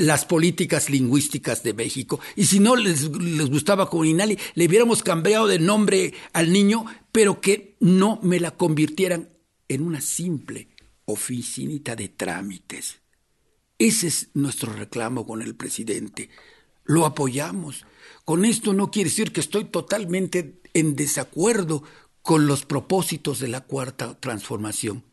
las 0.01 0.25
políticas 0.25 0.89
lingüísticas 0.89 1.63
de 1.63 1.73
México. 1.73 2.19
Y 2.35 2.45
si 2.45 2.59
no 2.59 2.75
les, 2.75 3.09
les 3.11 3.49
gustaba 3.49 3.89
con 3.89 4.05
Inali, 4.05 4.37
le 4.55 4.67
hubiéramos 4.67 5.03
cambiado 5.03 5.47
de 5.47 5.59
nombre 5.59 6.13
al 6.33 6.51
niño, 6.51 6.85
pero 7.11 7.39
que 7.39 7.77
no 7.79 8.19
me 8.23 8.39
la 8.39 8.51
convirtieran 8.51 9.29
en 9.67 9.81
una 9.83 10.01
simple 10.01 10.69
oficinita 11.05 11.95
de 11.95 12.09
trámites. 12.09 13.01
Ese 13.77 14.07
es 14.07 14.29
nuestro 14.33 14.73
reclamo 14.73 15.25
con 15.25 15.41
el 15.41 15.55
presidente. 15.55 16.29
Lo 16.83 17.05
apoyamos. 17.05 17.85
Con 18.25 18.45
esto 18.45 18.73
no 18.73 18.91
quiere 18.91 19.09
decir 19.09 19.31
que 19.31 19.39
estoy 19.39 19.65
totalmente 19.65 20.61
en 20.73 20.95
desacuerdo 20.95 21.83
con 22.21 22.47
los 22.47 22.65
propósitos 22.65 23.39
de 23.39 23.47
la 23.47 23.61
cuarta 23.61 24.19
transformación. 24.19 25.03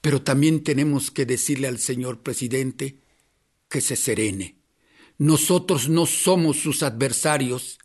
Pero 0.00 0.22
también 0.22 0.62
tenemos 0.62 1.10
que 1.10 1.26
decirle 1.26 1.66
al 1.68 1.78
señor 1.78 2.20
presidente 2.20 3.00
que 3.68 3.80
se 3.80 3.96
serene. 3.96 4.58
Nosotros 5.18 5.88
no 5.88 6.06
somos 6.06 6.58
sus 6.58 6.82
adversarios, 6.82 7.78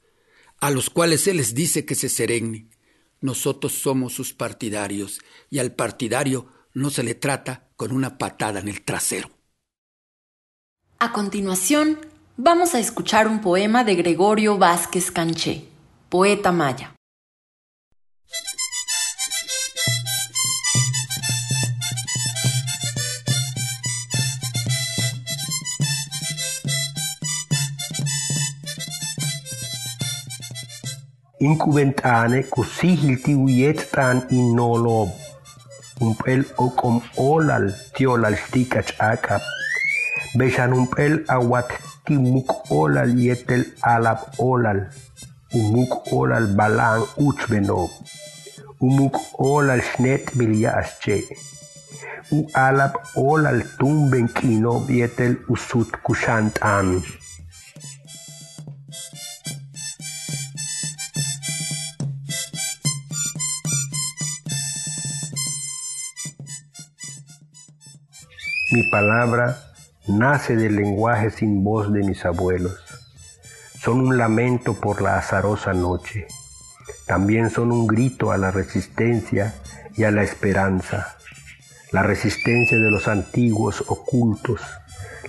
a 0.60 0.70
los 0.70 0.89
cuales 0.89 1.28
él 1.28 1.38
les 1.38 1.56
dice 1.56 1.86
que 1.86 1.96
se 1.96 2.10
serene. 2.10 2.67
Nosotros 3.20 3.74
somos 3.74 4.13
sus 4.13 4.34
partidarios, 4.34 5.22
y 5.50 5.60
al 5.60 5.74
partidario 5.74 6.48
no 6.74 6.89
se 6.89 7.04
le 7.04 7.15
trata 7.15 7.70
con 7.76 7.91
una 7.91 8.17
patada 8.17 8.60
en 8.60 8.67
el 8.67 8.82
trasero. 8.82 9.30
A 11.00 11.12
continuación, 11.12 12.00
vamos 12.38 12.76
a 12.76 12.80
escuchar 12.80 13.28
un 13.28 13.41
poema 13.41 13.84
de 13.84 13.96
Gregorio 13.96 14.58
Vázquez 14.58 15.10
Canché, 15.12 15.65
poeta 16.10 16.52
maya. 16.52 16.96
Incubentane 31.47 32.39
kusihilti 32.54 33.34
uyettan 33.45 34.17
innolob 34.39 35.10
umpel 36.06 36.41
okom 36.65 36.97
olal 37.17 37.65
tiolal 37.95 38.36
stikach 38.43 38.91
akap 39.12 39.41
beshan 40.38 40.71
umpel 40.80 41.13
awat 41.38 41.69
timuk 42.06 42.49
olal 42.82 43.12
yetel 43.25 43.63
alab 43.93 44.19
olal. 44.38 44.80
Umuk 45.51 46.08
olal 46.15 46.45
balang 46.56 47.04
uchbeno 47.19 47.91
umuk 48.80 49.17
olal 49.36 49.82
shnet 49.84 50.32
milyasche 50.39 51.17
u 52.32 52.39
alab 52.56 52.93
olal 53.19 53.60
tumben 53.80 54.32
kino 54.38 54.73
yetel 54.88 55.34
usut 55.51 55.91
kushantan 56.06 57.04
Mi 68.72 68.84
palabra 68.84 69.58
nace 70.08 70.56
del 70.56 70.78
lenguaje 70.78 71.30
sin 71.30 71.62
voz 71.62 71.92
de 71.92 72.04
mis 72.04 72.24
abuelos. 72.24 72.80
Son 73.78 74.00
un 74.00 74.18
lamento 74.18 74.80
por 74.80 75.02
la 75.02 75.18
azarosa 75.18 75.74
noche. 75.74 76.26
También 77.06 77.50
son 77.50 77.74
un 77.74 77.86
grito 77.86 78.32
a 78.32 78.38
la 78.38 78.50
resistencia 78.50 79.54
y 79.98 80.06
a 80.06 80.12
la 80.12 80.24
esperanza. 80.24 81.18
La 81.92 82.04
resistencia 82.04 82.80
de 82.80 82.90
los 82.90 83.10
antiguos 83.10 83.84
ocultos, 83.90 84.62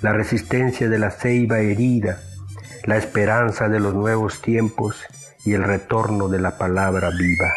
la 0.02 0.12
resistencia 0.12 0.88
de 0.88 1.00
la 1.00 1.10
ceiba 1.10 1.58
herida, 1.58 2.20
la 2.84 2.96
esperanza 2.96 3.68
de 3.68 3.80
los 3.80 3.92
nuevos 3.92 4.40
tiempos 4.40 5.02
y 5.44 5.54
el 5.54 5.64
retorno 5.64 6.28
de 6.28 6.38
la 6.38 6.58
palabra 6.58 7.10
viva. 7.10 7.50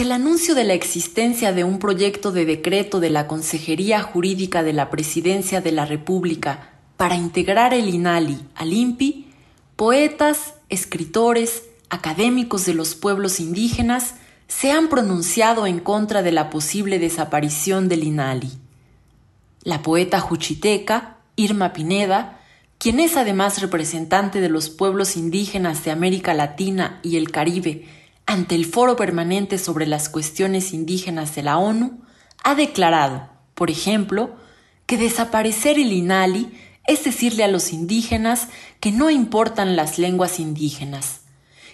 El 0.00 0.12
anuncio 0.12 0.54
de 0.54 0.64
la 0.64 0.72
existencia 0.72 1.52
de 1.52 1.62
un 1.62 1.78
proyecto 1.78 2.32
de 2.32 2.46
decreto 2.46 3.00
de 3.00 3.10
la 3.10 3.26
Consejería 3.26 4.00
Jurídica 4.00 4.62
de 4.62 4.72
la 4.72 4.88
Presidencia 4.88 5.60
de 5.60 5.72
la 5.72 5.84
República 5.84 6.70
para 6.96 7.16
integrar 7.16 7.74
el 7.74 7.86
INALI 7.86 8.38
al 8.54 8.72
INPI, 8.72 9.26
poetas, 9.76 10.54
escritores, 10.70 11.64
académicos 11.90 12.64
de 12.64 12.72
los 12.72 12.94
pueblos 12.94 13.40
indígenas 13.40 14.14
se 14.48 14.72
han 14.72 14.88
pronunciado 14.88 15.66
en 15.66 15.80
contra 15.80 16.22
de 16.22 16.32
la 16.32 16.48
posible 16.48 16.98
desaparición 16.98 17.90
del 17.90 18.04
INALI. 18.04 18.52
La 19.64 19.82
poeta 19.82 20.18
juchiteca, 20.18 21.18
Irma 21.36 21.74
Pineda, 21.74 22.40
quien 22.78 23.00
es 23.00 23.18
además 23.18 23.60
representante 23.60 24.40
de 24.40 24.48
los 24.48 24.70
pueblos 24.70 25.18
indígenas 25.18 25.84
de 25.84 25.90
América 25.90 26.32
Latina 26.32 27.00
y 27.02 27.18
el 27.18 27.30
Caribe 27.30 27.99
ante 28.30 28.54
el 28.54 28.64
Foro 28.64 28.94
Permanente 28.94 29.58
sobre 29.58 29.88
las 29.88 30.08
Cuestiones 30.08 30.72
Indígenas 30.72 31.34
de 31.34 31.42
la 31.42 31.58
ONU, 31.58 32.02
ha 32.44 32.54
declarado, 32.54 33.28
por 33.56 33.72
ejemplo, 33.72 34.36
que 34.86 34.96
desaparecer 34.96 35.80
el 35.80 35.92
INALI 35.92 36.48
es 36.86 37.02
decirle 37.02 37.42
a 37.42 37.48
los 37.48 37.72
indígenas 37.72 38.46
que 38.78 38.92
no 38.92 39.10
importan 39.10 39.74
las 39.74 39.98
lenguas 39.98 40.38
indígenas. 40.38 41.22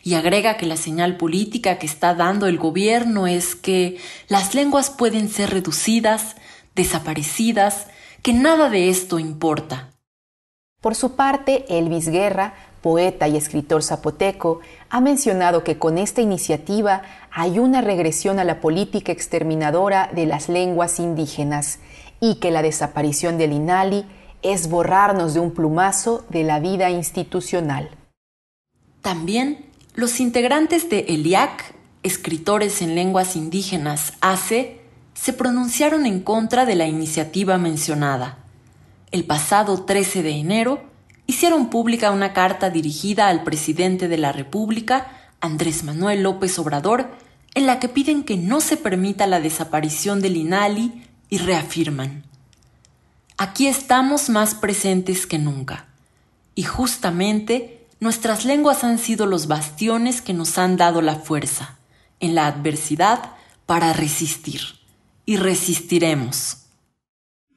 Y 0.03 0.15
agrega 0.15 0.57
que 0.57 0.65
la 0.65 0.79
señal 0.79 1.19
política 1.19 1.79
que 1.79 1.85
está 1.85 2.15
dando 2.15 2.47
el 2.47 2.57
gobierno 2.57 3.27
es 3.27 3.55
que 3.55 3.99
las 4.29 4.55
lenguas 4.55 4.89
pueden 4.89 5.29
ser 5.29 5.51
reducidas, 5.51 6.37
desaparecidas, 6.75 7.89
que 8.23 8.33
nada 8.33 8.71
de 8.71 8.89
esto 8.89 9.19
importa. 9.19 9.93
Por 10.81 10.95
su 10.95 11.17
parte, 11.17 11.67
Elvis 11.69 12.09
Guerra 12.09 12.55
poeta 12.87 13.27
y 13.27 13.37
escritor 13.37 13.83
zapoteco, 13.83 14.61
ha 14.91 15.01
mencionado 15.01 15.65
que 15.65 15.77
con 15.77 15.99
esta 15.99 16.23
iniciativa 16.23 17.03
hay 17.33 17.59
una 17.59 17.81
regresión 17.81 18.39
a 18.39 18.45
la 18.45 18.61
política 18.61 19.11
exterminadora 19.11 20.09
de 20.15 20.25
las 20.25 20.49
lenguas 20.49 21.01
indígenas 21.01 21.81
y 22.21 22.37
que 22.37 22.53
la 22.53 22.63
desaparición 22.63 23.39
del 23.39 23.55
INALI 23.55 24.05
es 24.43 24.69
borrarnos 24.69 25.35
de 25.35 25.41
un 25.41 25.51
plumazo 25.51 26.25
de 26.29 26.45
la 26.45 26.61
vida 26.61 26.89
institucional. 26.89 27.91
También 29.03 29.67
los 29.97 30.21
integrantes 30.21 30.89
de 30.89 31.07
ELIAC, 31.09 31.75
escritores 32.05 32.83
en 32.83 32.95
lenguas 32.95 33.35
indígenas 33.35 34.13
ACE, 34.21 34.81
se 35.13 35.33
pronunciaron 35.33 36.07
en 36.07 36.21
contra 36.21 36.65
de 36.65 36.77
la 36.77 36.87
iniciativa 36.87 37.59
mencionada. 37.59 38.39
El 39.11 39.25
pasado 39.25 39.83
13 39.83 40.23
de 40.23 40.31
enero, 40.31 40.96
hicieron 41.27 41.71
pública 41.71 42.11
una 42.11 42.33
carta 42.33 42.71
dirigida 42.71 43.29
al 43.29 43.43
presidente 43.43 44.09
de 44.09 44.19
la 44.19 44.33
República, 44.33 45.09
Andrés 45.41 45.85
Manuel 45.85 46.23
López 46.23 46.59
Obrador, 46.59 47.11
en 47.55 47.67
la 47.67 47.79
que 47.79 47.89
piden 47.89 48.23
que 48.23 48.37
no 48.37 48.61
se 48.61 48.77
permita 48.77 49.27
la 49.27 49.41
desaparición 49.41 50.21
del 50.21 50.37
INALI 50.37 51.05
y 51.31 51.39
reafirman, 51.39 52.25
aquí 53.39 53.67
estamos 53.67 54.29
más 54.29 54.55
presentes 54.55 55.27
que 55.27 55.39
nunca, 55.39 55.87
y 56.55 56.63
justamente 56.63 57.87
nuestras 57.99 58.45
lenguas 58.45 58.85
han 58.85 58.99
sido 58.99 59.27
los 59.27 59.47
bastiones 59.47 60.21
que 60.21 60.35
nos 60.35 60.59
han 60.59 60.77
dado 60.77 61.01
la 61.03 61.17
fuerza, 61.17 61.79
en 62.21 62.35
la 62.35 62.47
adversidad, 62.47 63.33
para 63.65 63.93
resistir, 63.93 64.61
y 65.25 65.37
resistiremos. 65.37 66.66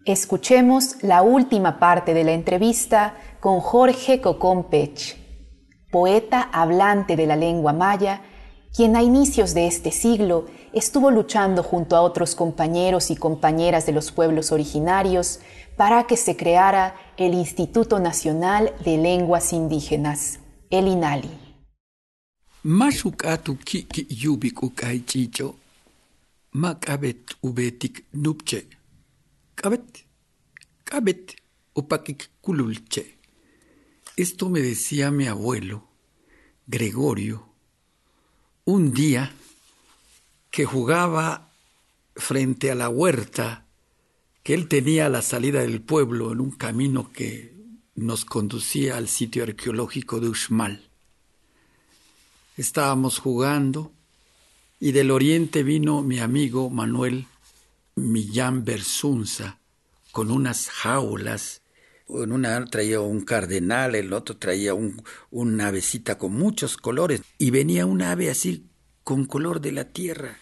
Escuchemos 0.05 0.95
la 1.03 1.21
última 1.23 1.77
parte 1.77 2.13
de 2.13 2.23
la 2.23 2.31
entrevista 2.31 3.17
con 3.41 3.59
Jorge 3.59 4.21
Cocón 4.21 4.69
Pech, 4.69 5.17
poeta 5.91 6.49
hablante 6.53 7.17
de 7.17 7.27
la 7.27 7.35
lengua 7.35 7.73
maya, 7.73 8.21
quien 8.73 8.95
a 8.95 9.03
inicios 9.03 9.53
de 9.53 9.67
este 9.67 9.91
siglo 9.91 10.45
estuvo 10.71 11.11
luchando 11.11 11.63
junto 11.63 11.97
a 11.97 12.01
otros 12.01 12.33
compañeros 12.33 13.11
y 13.11 13.17
compañeras 13.17 13.85
de 13.85 13.91
los 13.91 14.11
pueblos 14.11 14.53
originarios 14.53 15.41
para 15.75 16.07
que 16.07 16.15
se 16.15 16.37
creara 16.37 16.95
el 17.17 17.33
Instituto 17.33 17.99
Nacional 17.99 18.73
de 18.85 18.97
Lenguas 18.97 19.51
Indígenas, 19.51 20.39
el 20.69 20.87
INALI. 20.87 21.29
Mashukatu 22.63 23.57
kiki 23.57 24.07
ubetik 27.41 28.05
kabet 29.59 31.35
upakik 31.73 32.29
kululche. 32.41 33.17
Esto 34.15 34.49
me 34.49 34.61
decía 34.61 35.11
mi 35.11 35.27
abuelo, 35.27 35.87
Gregorio, 36.67 37.49
un 38.65 38.93
día 38.93 39.33
que 40.49 40.65
jugaba 40.65 41.51
frente 42.15 42.71
a 42.71 42.75
la 42.75 42.89
huerta 42.89 43.65
que 44.43 44.53
él 44.53 44.67
tenía 44.67 45.05
a 45.05 45.09
la 45.09 45.21
salida 45.21 45.61
del 45.61 45.81
pueblo 45.81 46.31
en 46.31 46.41
un 46.41 46.51
camino 46.51 47.11
que 47.11 47.53
nos 47.95 48.25
conducía 48.25 48.97
al 48.97 49.07
sitio 49.07 49.43
arqueológico 49.43 50.19
de 50.19 50.29
Uxmal. 50.29 50.89
Estábamos 52.57 53.19
jugando 53.19 53.91
y 54.79 54.91
del 54.93 55.11
oriente 55.11 55.63
vino 55.63 56.01
mi 56.01 56.19
amigo 56.19 56.69
Manuel 56.69 57.27
Millán 57.99 58.65
Bersunza 58.65 59.59
con 60.11 60.31
unas 60.31 60.69
jaulas. 60.69 61.61
En 62.07 62.31
una 62.31 62.65
traía 62.65 63.01
un 63.01 63.21
cardenal, 63.21 63.95
el 63.95 64.13
otro 64.13 64.37
traía 64.37 64.73
un, 64.73 65.03
una 65.29 65.67
avecita 65.67 66.17
con 66.17 66.33
muchos 66.33 66.77
colores 66.77 67.21
y 67.37 67.51
venía 67.51 67.85
un 67.85 68.01
ave 68.01 68.29
así 68.29 68.69
con 69.03 69.25
color 69.25 69.61
de 69.61 69.71
la 69.71 69.85
tierra. 69.85 70.39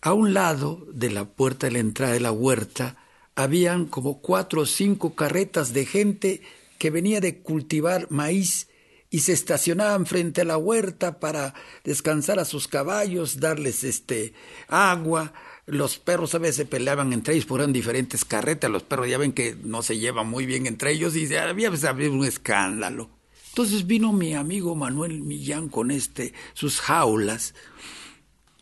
A 0.00 0.12
un 0.12 0.32
lado 0.32 0.86
de 0.92 1.10
la 1.10 1.24
puerta 1.24 1.66
de 1.66 1.72
la 1.72 1.78
entrada 1.80 2.12
de 2.12 2.20
la 2.20 2.32
huerta 2.32 2.96
habían 3.34 3.86
como 3.86 4.20
cuatro 4.20 4.62
o 4.62 4.66
cinco 4.66 5.14
carretas 5.14 5.72
de 5.72 5.86
gente 5.86 6.42
que 6.78 6.90
venía 6.90 7.20
de 7.20 7.40
cultivar 7.40 8.06
maíz 8.10 8.67
y 9.10 9.20
se 9.20 9.32
estacionaban 9.32 10.06
frente 10.06 10.42
a 10.42 10.44
la 10.44 10.58
huerta 10.58 11.18
para 11.18 11.54
descansar 11.84 12.38
a 12.38 12.44
sus 12.44 12.68
caballos, 12.68 13.40
darles 13.40 13.84
este 13.84 14.34
agua. 14.68 15.32
Los 15.66 15.98
perros 15.98 16.34
a 16.34 16.38
veces 16.38 16.66
peleaban 16.66 17.12
entre 17.12 17.34
ellos, 17.34 17.46
eran 17.50 17.72
diferentes 17.72 18.24
carretas. 18.24 18.70
Los 18.70 18.82
perros 18.82 19.08
ya 19.08 19.18
ven 19.18 19.32
que 19.32 19.56
no 19.62 19.82
se 19.82 19.98
llevan 19.98 20.28
muy 20.28 20.46
bien 20.46 20.66
entre 20.66 20.92
ellos 20.92 21.16
y 21.16 21.34
había, 21.34 21.70
había 21.88 22.10
un 22.10 22.24
escándalo. 22.24 23.10
Entonces 23.50 23.86
vino 23.86 24.12
mi 24.12 24.34
amigo 24.34 24.74
Manuel 24.74 25.20
Millán 25.22 25.68
con 25.68 25.90
este, 25.90 26.32
sus 26.54 26.80
jaulas. 26.80 27.54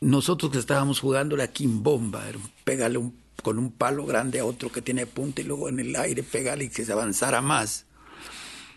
Nosotros 0.00 0.52
que 0.52 0.58
estábamos 0.58 1.00
jugando 1.00 1.36
la 1.36 1.48
quimbomba, 1.48 2.22
pégale 2.64 2.98
un, 2.98 3.18
con 3.42 3.58
un 3.58 3.72
palo 3.72 4.06
grande 4.06 4.38
a 4.38 4.44
otro 4.44 4.70
que 4.70 4.82
tiene 4.82 5.06
punta 5.06 5.40
y 5.40 5.44
luego 5.44 5.68
en 5.68 5.80
el 5.80 5.96
aire 5.96 6.22
pégale 6.22 6.64
y 6.64 6.68
que 6.68 6.84
se 6.84 6.92
avanzara 6.92 7.40
más. 7.40 7.86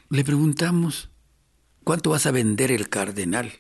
Le 0.09 0.23
preguntamos, 0.23 1.09
¿cuánto 1.83 2.09
vas 2.11 2.25
a 2.25 2.31
vender 2.31 2.71
el 2.71 2.89
cardenal? 2.89 3.51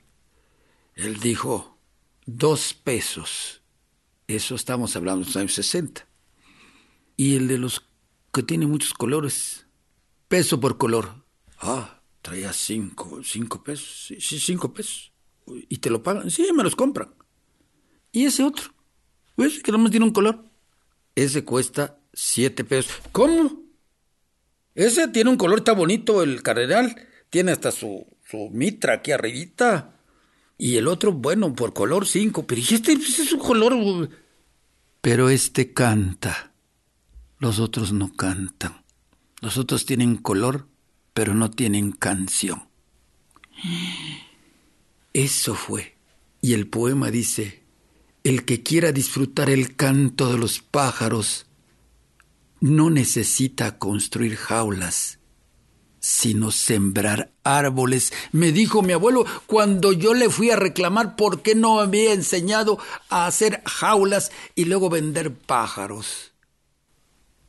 Él 0.95 1.19
dijo, 1.19 1.77
dos 2.25 2.73
pesos. 2.73 3.61
Eso 4.27 4.55
estamos 4.55 4.95
hablando 4.95 5.21
de 5.21 5.25
los 5.27 5.37
años 5.37 5.53
60. 5.53 6.07
Y 7.15 7.35
el 7.35 7.47
de 7.47 7.57
los 7.57 7.85
que 8.31 8.43
tiene 8.43 8.67
muchos 8.67 8.93
colores, 8.93 9.65
peso 10.27 10.59
por 10.59 10.77
color. 10.77 11.25
Ah, 11.59 12.01
traía 12.21 12.53
cinco, 12.53 13.21
cinco 13.23 13.63
pesos, 13.63 14.13
sí, 14.19 14.39
cinco 14.39 14.73
pesos. 14.73 15.11
¿Y 15.47 15.77
te 15.77 15.89
lo 15.89 16.03
pagan? 16.03 16.29
Sí, 16.29 16.47
me 16.53 16.63
los 16.63 16.75
compran. 16.75 17.13
¿Y 18.11 18.25
ese 18.25 18.43
otro? 18.43 18.73
¿Ves 19.35 19.61
que 19.63 19.71
nomás 19.71 19.91
tiene 19.91 20.05
un 20.05 20.13
color? 20.13 20.45
Ese 21.15 21.43
cuesta 21.43 21.99
siete 22.13 22.63
pesos. 22.63 22.93
¿Cómo? 23.11 23.63
Ese 24.75 25.07
tiene 25.07 25.29
un 25.29 25.37
color, 25.37 25.59
está 25.59 25.73
bonito 25.73 26.23
el 26.23 26.43
cardenal. 26.43 27.08
Tiene 27.29 27.51
hasta 27.51 27.71
su, 27.71 28.05
su 28.23 28.49
mitra 28.51 28.95
aquí 28.95 29.11
arribita. 29.11 29.95
Y 30.57 30.77
el 30.77 30.87
otro, 30.87 31.13
bueno, 31.13 31.53
por 31.53 31.73
color 31.73 32.07
cinco. 32.07 32.45
Pero 32.45 32.61
este 32.61 32.95
pues, 32.95 33.19
es 33.19 33.31
un 33.31 33.39
color... 33.39 34.09
Pero 35.01 35.29
este 35.29 35.73
canta. 35.73 36.51
Los 37.37 37.59
otros 37.59 37.93
no 37.93 38.11
cantan. 38.13 38.83
Los 39.41 39.57
otros 39.57 39.85
tienen 39.85 40.17
color 40.17 40.67
pero 41.19 41.33
no 41.33 41.51
tienen 41.51 41.91
canción. 41.91 42.69
Eso 45.11 45.53
fue. 45.53 45.97
Y 46.39 46.53
el 46.53 46.67
poema 46.67 47.11
dice, 47.11 47.63
el 48.23 48.45
que 48.45 48.63
quiera 48.63 48.93
disfrutar 48.93 49.49
el 49.49 49.75
canto 49.75 50.31
de 50.31 50.37
los 50.37 50.61
pájaros 50.61 51.45
no 52.61 52.89
necesita 52.89 53.77
construir 53.77 54.37
jaulas, 54.37 55.18
sino 55.99 56.51
sembrar 56.51 57.31
árboles. 57.43 58.13
Me 58.31 58.51
dijo 58.51 58.81
mi 58.81 58.93
abuelo 58.93 59.25
cuando 59.45 59.91
yo 59.91 60.13
le 60.13 60.29
fui 60.29 60.51
a 60.51 60.55
reclamar 60.55 61.15
por 61.15 61.41
qué 61.41 61.55
no 61.55 61.79
había 61.79 62.13
enseñado 62.13 62.79
a 63.09 63.25
hacer 63.25 63.61
jaulas 63.65 64.31
y 64.55 64.65
luego 64.65 64.89
vender 64.89 65.33
pájaros. 65.33 66.31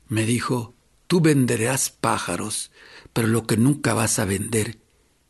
Me 0.09 0.25
dijo, 0.25 0.75
tú 1.07 1.21
venderás 1.21 1.91
pájaros, 1.91 2.71
pero 3.13 3.29
lo 3.29 3.47
que 3.47 3.57
nunca 3.57 3.95
vas 3.95 4.19
a 4.19 4.25
vender 4.25 4.79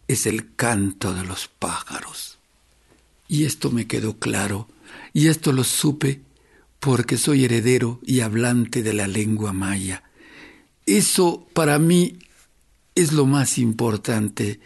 es 0.09 0.27
el 0.27 0.55
canto 0.55 1.15
de 1.15 1.25
los 1.25 1.49
pájaros. 1.49 2.39
Y 3.29 3.45
esto 3.45 3.71
me 3.71 3.87
quedó 3.87 4.19
claro, 4.19 4.69
y 5.13 5.29
esto 5.29 5.53
lo 5.53 5.65
supe 5.65 6.23
porque 6.81 7.19
soy 7.19 7.45
heredero 7.45 8.01
y 8.03 8.21
hablante 8.21 8.83
de 8.83 8.95
la 8.95 9.07
lengua 9.07 9.53
maya. 9.53 10.03
Eso 10.87 11.47
para 11.53 11.79
mí 11.79 12.19
es 13.03 13.13
lo 13.13 13.27
más 13.27 13.59
importante. 13.59 14.61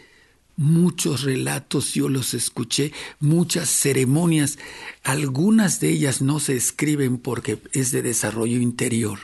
Muchos 0.57 1.23
relatos 1.23 1.93
yo 1.93 2.07
los 2.07 2.33
escuché, 2.33 2.93
muchas 3.19 3.69
ceremonias, 3.69 4.57
algunas 5.03 5.79
de 5.79 5.89
ellas 5.89 6.21
no 6.21 6.39
se 6.39 6.55
escriben 6.55 7.17
porque 7.17 7.59
es 7.73 7.91
de 7.91 8.01
desarrollo 8.01 8.59
interior. 8.59 9.19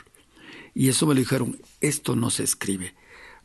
Y 0.74 0.88
eso 0.88 1.06
me 1.06 1.14
lo 1.14 1.20
dijeron, 1.20 1.60
esto 1.80 2.16
no 2.16 2.30
se 2.30 2.44
escribe 2.44 2.94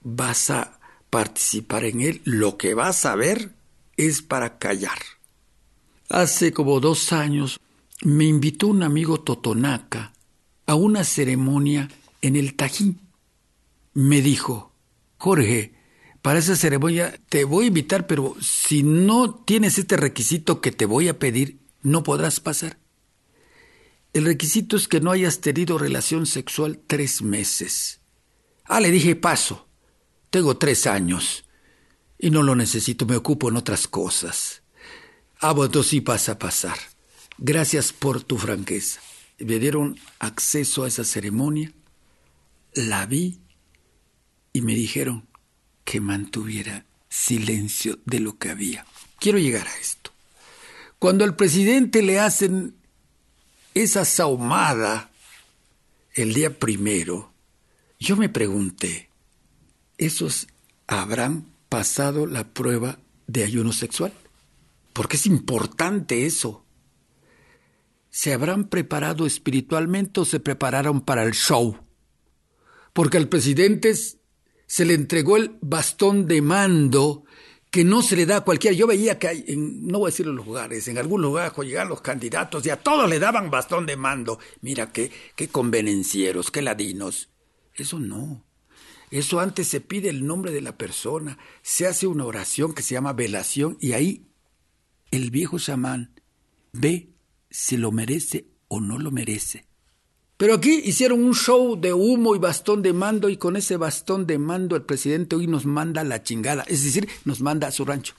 vas 0.03 0.49
a 0.49 0.79
participar 1.09 1.83
en 1.83 2.01
él, 2.01 2.21
lo 2.23 2.57
que 2.57 2.73
vas 2.73 3.05
a 3.05 3.15
ver 3.15 3.51
es 3.97 4.21
para 4.21 4.57
callar. 4.57 4.97
Hace 6.09 6.53
como 6.53 6.79
dos 6.79 7.11
años 7.11 7.59
me 8.03 8.25
invitó 8.25 8.67
un 8.67 8.83
amigo 8.83 9.19
totonaca 9.19 10.13
a 10.65 10.75
una 10.75 11.03
ceremonia 11.03 11.89
en 12.21 12.35
el 12.35 12.55
Tajín. 12.55 12.99
Me 13.93 14.21
dijo, 14.21 14.66
Jorge, 15.17 15.73
para 16.21 16.39
esa 16.39 16.55
ceremonia 16.55 17.19
te 17.29 17.43
voy 17.43 17.65
a 17.65 17.67
invitar, 17.67 18.07
pero 18.07 18.35
si 18.41 18.83
no 18.83 19.33
tienes 19.33 19.77
este 19.77 19.97
requisito 19.97 20.61
que 20.61 20.71
te 20.71 20.85
voy 20.85 21.07
a 21.07 21.19
pedir, 21.19 21.59
no 21.81 22.03
podrás 22.03 22.39
pasar. 22.39 22.77
El 24.13 24.25
requisito 24.25 24.75
es 24.75 24.87
que 24.87 24.99
no 24.99 25.11
hayas 25.11 25.41
tenido 25.41 25.77
relación 25.77 26.25
sexual 26.25 26.79
tres 26.85 27.21
meses. 27.21 28.01
Ah, 28.65 28.79
le 28.79 28.91
dije, 28.91 29.15
paso. 29.15 29.67
Tengo 30.29 30.57
tres 30.57 30.87
años 30.87 31.45
y 32.19 32.31
no 32.31 32.43
lo 32.43 32.55
necesito, 32.55 33.05
me 33.05 33.15
ocupo 33.15 33.49
en 33.49 33.57
otras 33.57 33.87
cosas. 33.87 34.63
Ah, 35.39 35.53
bueno, 35.53 35.83
sí 35.83 36.01
pasa 36.01 36.33
a 36.33 36.39
pasar. 36.39 36.77
Gracias 37.37 37.93
por 37.93 38.23
tu 38.23 38.37
franqueza. 38.37 38.99
Me 39.39 39.59
dieron 39.59 39.99
acceso 40.19 40.83
a 40.83 40.87
esa 40.87 41.03
ceremonia, 41.03 41.71
la 42.73 43.05
vi 43.05 43.39
y 44.57 44.61
me 44.63 44.73
dijeron 44.73 45.27
que 45.85 46.01
mantuviera 46.01 46.83
silencio 47.09 47.99
de 48.05 48.19
lo 48.19 48.39
que 48.39 48.49
había. 48.49 48.87
Quiero 49.19 49.37
llegar 49.37 49.67
a 49.67 49.79
esto. 49.79 50.09
Cuando 50.97 51.23
al 51.23 51.35
presidente 51.35 52.01
le 52.01 52.19
hacen 52.19 52.73
esa 53.75 54.03
saumada 54.03 55.11
el 56.15 56.33
día 56.33 56.57
primero, 56.57 57.31
yo 57.99 58.17
me 58.17 58.29
pregunté, 58.29 59.09
esos 59.99 60.47
habrán 60.87 61.45
pasado 61.69 62.25
la 62.25 62.43
prueba 62.43 62.97
de 63.27 63.43
ayuno 63.43 63.73
sexual. 63.73 64.11
Porque 64.91 65.17
es 65.17 65.27
importante 65.27 66.25
eso. 66.25 66.65
¿Se 68.09 68.33
habrán 68.33 68.69
preparado 68.69 69.27
espiritualmente 69.27 70.19
o 70.19 70.25
se 70.25 70.39
prepararon 70.39 71.01
para 71.01 71.21
el 71.21 71.33
show? 71.33 71.77
Porque 72.93 73.17
al 73.17 73.29
presidente 73.29 73.93
se 74.67 74.85
le 74.85 74.93
entregó 74.93 75.37
el 75.37 75.57
bastón 75.61 76.27
de 76.27 76.41
mando 76.41 77.23
que 77.71 77.83
no 77.83 78.01
se 78.01 78.15
le 78.15 78.25
da 78.25 78.37
a 78.37 78.41
cualquiera. 78.41 78.75
Yo 78.75 78.87
veía 78.87 79.17
que 79.17 79.27
hay, 79.27 79.45
en, 79.47 79.87
no 79.87 79.99
voy 79.99 80.09
a 80.09 80.11
decir 80.11 80.27
los 80.27 80.45
lugares, 80.45 80.87
en 80.87 80.97
algún 80.97 81.21
lugar 81.21 81.53
llegan 81.63 81.89
los 81.89 82.01
candidatos 82.01 82.65
y 82.65 82.69
a 82.69 82.81
todos 82.81 83.09
le 83.09 83.19
daban 83.19 83.49
bastón 83.49 83.85
de 83.85 83.97
mando. 83.97 84.39
Mira 84.61 84.91
qué, 84.91 85.11
qué 85.35 85.47
convenencieros, 85.47 86.51
qué 86.51 86.61
ladinos. 86.61 87.29
Eso 87.73 87.99
no. 87.99 88.43
Eso 89.09 89.39
antes 89.39 89.67
se 89.67 89.79
pide 89.79 90.09
el 90.09 90.25
nombre 90.25 90.51
de 90.51 90.61
la 90.61 90.77
persona, 90.77 91.37
se 91.61 91.87
hace 91.87 92.07
una 92.07 92.25
oración 92.25 92.73
que 92.73 92.81
se 92.81 92.95
llama 92.95 93.13
velación 93.13 93.77
y 93.79 93.93
ahí 93.93 94.27
el 95.11 95.31
viejo 95.31 95.59
chamán 95.59 96.13
ve 96.73 97.13
si 97.49 97.77
lo 97.77 97.93
merece 97.93 98.49
o 98.67 98.81
no 98.81 98.99
lo 98.99 99.11
merece. 99.11 99.66
Pero 100.37 100.53
aquí 100.53 100.81
hicieron 100.85 101.23
un 101.23 101.33
show 101.33 101.79
de 101.79 101.93
humo 101.93 102.35
y 102.35 102.39
bastón 102.39 102.83
de 102.83 102.93
mando 102.93 103.27
y 103.27 103.37
con 103.37 103.55
ese 103.55 103.75
bastón 103.75 104.27
de 104.27 104.37
mando 104.37 104.75
el 104.75 104.83
presidente 104.83 105.35
hoy 105.35 105.47
nos 105.47 105.65
manda 105.65 106.03
la 106.03 106.21
chingada, 106.21 106.63
es 106.67 106.83
decir, 106.83 107.09
nos 107.25 107.41
manda 107.41 107.67
a 107.67 107.71
su 107.71 107.85
rancho, 107.85 108.13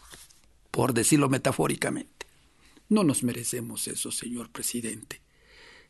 por 0.72 0.94
decirlo 0.94 1.28
metafóricamente. 1.28 2.26
No 2.88 3.04
nos 3.04 3.22
merecemos 3.22 3.86
eso, 3.86 4.10
señor 4.10 4.50
presidente. 4.50 5.20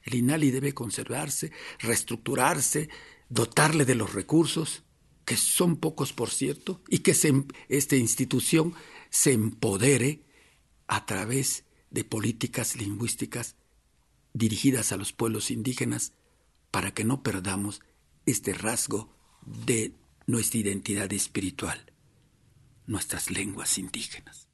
El 0.03 0.17
INALI 0.17 0.51
debe 0.51 0.75
conservarse, 0.75 1.51
reestructurarse, 1.79 2.91
dotarle 3.31 3.87
de 3.87 3.95
los 3.95 4.13
recursos, 4.13 4.83
que 5.25 5.37
son 5.37 5.77
pocos 5.77 6.13
por 6.13 6.29
cierto, 6.29 6.83
y 6.89 6.99
que 6.99 7.17
esta 7.69 7.97
institución 7.97 8.75
se 9.09 9.33
empodere 9.33 10.25
a 10.89 11.07
través 11.07 11.65
de 11.91 12.05
políticas 12.05 12.77
lingüísticas 12.77 13.57
dirigidas 14.35 14.93
a 14.93 14.99
los 14.99 15.13
pueblos 15.15 15.51
indígenas 15.51 16.13
para 16.71 16.93
que 16.93 17.05
no 17.05 17.23
perdamos 17.23 17.81
este 18.27 18.53
rasgo 18.53 19.15
de 19.45 19.95
nuestra 20.27 20.61
identidad 20.61 21.13
espiritual, 21.13 21.93
nuestras 22.87 23.31
lenguas 23.31 23.79
indígenas. 23.79 24.49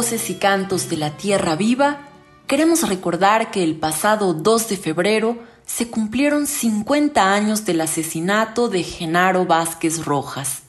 Voces 0.00 0.30
y 0.30 0.36
Cantos 0.36 0.88
de 0.88 0.96
la 0.96 1.18
Tierra 1.18 1.56
Viva, 1.56 2.08
queremos 2.46 2.88
recordar 2.88 3.50
que 3.50 3.62
el 3.62 3.76
pasado 3.76 4.32
2 4.32 4.68
de 4.70 4.78
febrero 4.78 5.38
se 5.66 5.90
cumplieron 5.90 6.46
50 6.46 7.34
años 7.34 7.66
del 7.66 7.82
asesinato 7.82 8.70
de 8.70 8.82
Genaro 8.82 9.44
Vázquez 9.44 10.06
Rojas, 10.06 10.62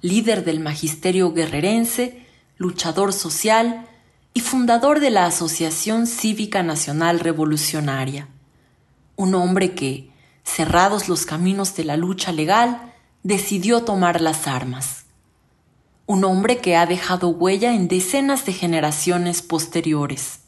líder 0.00 0.44
del 0.44 0.58
magisterio 0.58 1.32
guerrerense, 1.32 2.26
luchador 2.56 3.12
social 3.12 3.86
y 4.34 4.40
fundador 4.40 4.98
de 4.98 5.10
la 5.10 5.26
Asociación 5.26 6.08
Cívica 6.08 6.64
Nacional 6.64 7.20
Revolucionaria. 7.20 8.26
Un 9.14 9.36
hombre 9.36 9.76
que, 9.76 10.10
cerrados 10.42 11.08
los 11.08 11.24
caminos 11.24 11.76
de 11.76 11.84
la 11.84 11.96
lucha 11.96 12.32
legal, 12.32 12.92
decidió 13.22 13.84
tomar 13.84 14.20
las 14.20 14.48
armas 14.48 15.01
un 16.12 16.24
hombre 16.24 16.58
que 16.58 16.76
ha 16.76 16.84
dejado 16.84 17.30
huella 17.30 17.72
en 17.72 17.88
decenas 17.88 18.44
de 18.44 18.52
generaciones 18.52 19.40
posteriores. 19.40 20.40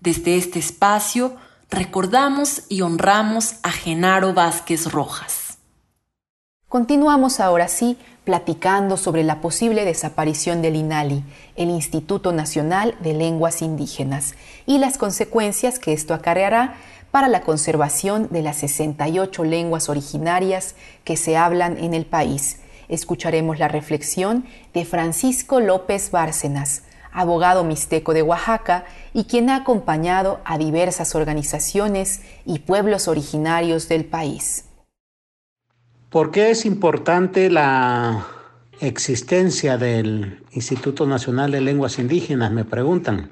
Desde 0.00 0.38
este 0.38 0.58
espacio 0.58 1.36
recordamos 1.68 2.62
y 2.70 2.80
honramos 2.80 3.56
a 3.62 3.70
Genaro 3.70 4.32
Vázquez 4.32 4.90
Rojas. 4.90 5.58
Continuamos 6.70 7.38
ahora 7.38 7.68
sí 7.68 7.98
platicando 8.24 8.96
sobre 8.96 9.24
la 9.24 9.42
posible 9.42 9.84
desaparición 9.84 10.62
del 10.62 10.76
INALI, 10.76 11.22
el 11.56 11.68
Instituto 11.68 12.32
Nacional 12.32 12.96
de 13.00 13.12
Lenguas 13.12 13.60
Indígenas, 13.60 14.36
y 14.64 14.78
las 14.78 14.96
consecuencias 14.96 15.78
que 15.78 15.92
esto 15.92 16.14
acarreará 16.14 16.76
para 17.10 17.28
la 17.28 17.42
conservación 17.42 18.28
de 18.30 18.40
las 18.40 18.56
68 18.56 19.44
lenguas 19.44 19.90
originarias 19.90 20.76
que 21.04 21.18
se 21.18 21.36
hablan 21.36 21.76
en 21.76 21.92
el 21.92 22.06
país 22.06 22.60
escucharemos 22.88 23.58
la 23.58 23.68
reflexión 23.68 24.44
de 24.74 24.84
Francisco 24.84 25.60
López 25.60 26.10
Bárcenas, 26.10 26.84
abogado 27.12 27.64
mixteco 27.64 28.12
de 28.12 28.22
Oaxaca 28.22 28.84
y 29.14 29.24
quien 29.24 29.48
ha 29.48 29.56
acompañado 29.56 30.40
a 30.44 30.58
diversas 30.58 31.14
organizaciones 31.14 32.22
y 32.44 32.58
pueblos 32.60 33.08
originarios 33.08 33.88
del 33.88 34.04
país. 34.04 34.66
¿Por 36.10 36.30
qué 36.30 36.50
es 36.50 36.66
importante 36.66 37.50
la 37.50 38.26
existencia 38.80 39.78
del 39.78 40.42
Instituto 40.52 41.06
Nacional 41.06 41.50
de 41.50 41.60
Lenguas 41.60 41.98
Indígenas? 41.98 42.52
Me 42.52 42.64
preguntan. 42.64 43.30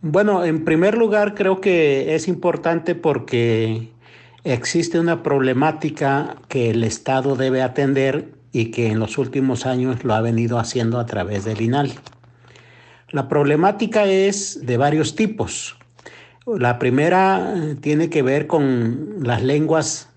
Bueno, 0.00 0.44
en 0.44 0.64
primer 0.64 0.96
lugar 0.96 1.34
creo 1.34 1.60
que 1.60 2.14
es 2.14 2.28
importante 2.28 2.94
porque 2.94 3.90
existe 4.44 5.00
una 5.00 5.22
problemática 5.22 6.36
que 6.48 6.70
el 6.70 6.84
Estado 6.84 7.36
debe 7.36 7.62
atender 7.62 8.34
y 8.54 8.66
que 8.66 8.86
en 8.86 9.00
los 9.00 9.18
últimos 9.18 9.66
años 9.66 10.04
lo 10.04 10.14
ha 10.14 10.20
venido 10.20 10.60
haciendo 10.60 11.00
a 11.00 11.06
través 11.06 11.44
del 11.44 11.60
INAL. 11.60 11.92
La 13.10 13.28
problemática 13.28 14.04
es 14.04 14.64
de 14.64 14.76
varios 14.76 15.16
tipos. 15.16 15.76
La 16.46 16.78
primera 16.78 17.54
eh, 17.56 17.74
tiene 17.74 18.10
que 18.10 18.22
ver 18.22 18.46
con 18.46 19.16
las 19.24 19.42
lenguas 19.42 20.08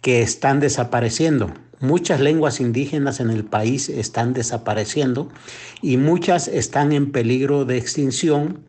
que 0.00 0.20
están 0.20 0.58
desapareciendo. 0.58 1.52
Muchas 1.78 2.18
lenguas 2.20 2.60
indígenas 2.60 3.20
en 3.20 3.30
el 3.30 3.44
país 3.44 3.88
están 3.88 4.32
desapareciendo 4.32 5.28
y 5.80 5.96
muchas 5.96 6.48
están 6.48 6.90
en 6.90 7.12
peligro 7.12 7.66
de 7.66 7.78
extinción. 7.78 8.64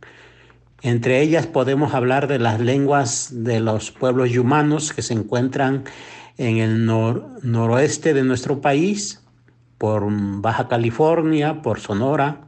Entre 0.83 1.21
ellas 1.21 1.47
podemos 1.47 1.95
hablar 1.95 2.27
de 2.27 2.37
las 2.37 2.59
lenguas 2.59 3.29
de 3.31 3.61
los 3.61 3.91
pueblos 3.91 4.29
yumanos 4.29 4.93
que 4.93 5.01
se 5.01 5.15
encuentran 5.15 5.85
en 6.37 6.57
el 6.57 6.85
noroeste 6.85 8.13
de 8.13 8.23
nuestro 8.23 8.61
país, 8.61 9.23
por 9.77 10.05
Baja 10.09 10.67
California, 10.67 11.61
por 11.61 11.79
Sonora, 11.79 12.47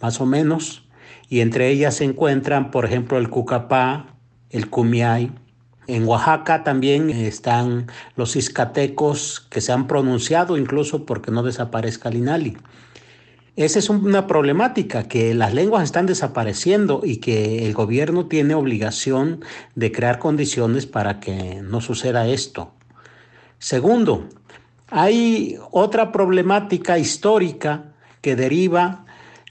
más 0.00 0.20
o 0.20 0.26
menos, 0.26 0.88
y 1.28 1.40
entre 1.40 1.68
ellas 1.70 1.96
se 1.96 2.04
encuentran, 2.04 2.70
por 2.70 2.84
ejemplo, 2.84 3.18
el 3.18 3.30
cucapá, 3.30 4.16
el 4.50 4.68
cumiay. 4.68 5.32
En 5.86 6.06
Oaxaca 6.06 6.64
también 6.64 7.10
están 7.10 7.86
los 8.16 8.36
iscatecos 8.36 9.46
que 9.50 9.60
se 9.60 9.72
han 9.72 9.86
pronunciado 9.86 10.56
incluso 10.56 11.04
porque 11.04 11.30
no 11.30 11.42
desaparezca 11.42 12.08
el 12.08 12.16
inali. 12.16 12.56
Esa 13.56 13.78
es 13.78 13.88
una 13.88 14.26
problemática, 14.26 15.06
que 15.06 15.32
las 15.32 15.54
lenguas 15.54 15.84
están 15.84 16.06
desapareciendo 16.06 17.02
y 17.04 17.18
que 17.18 17.66
el 17.66 17.72
gobierno 17.72 18.26
tiene 18.26 18.54
obligación 18.54 19.44
de 19.76 19.92
crear 19.92 20.18
condiciones 20.18 20.86
para 20.86 21.20
que 21.20 21.62
no 21.62 21.80
suceda 21.80 22.26
esto. 22.26 22.72
Segundo, 23.58 24.28
hay 24.88 25.58
otra 25.70 26.12
problemática 26.12 26.98
histórica 26.98 27.94
que 28.20 28.36
deriva 28.36 29.04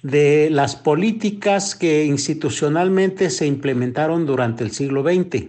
de 0.04 0.50
las 0.52 0.76
políticas 0.76 1.76
que 1.76 2.06
institucionalmente 2.06 3.30
se 3.30 3.48
implementaron 3.48 4.26
durante 4.26 4.64
el 4.64 4.72
siglo 4.72 5.02
XX. 5.04 5.48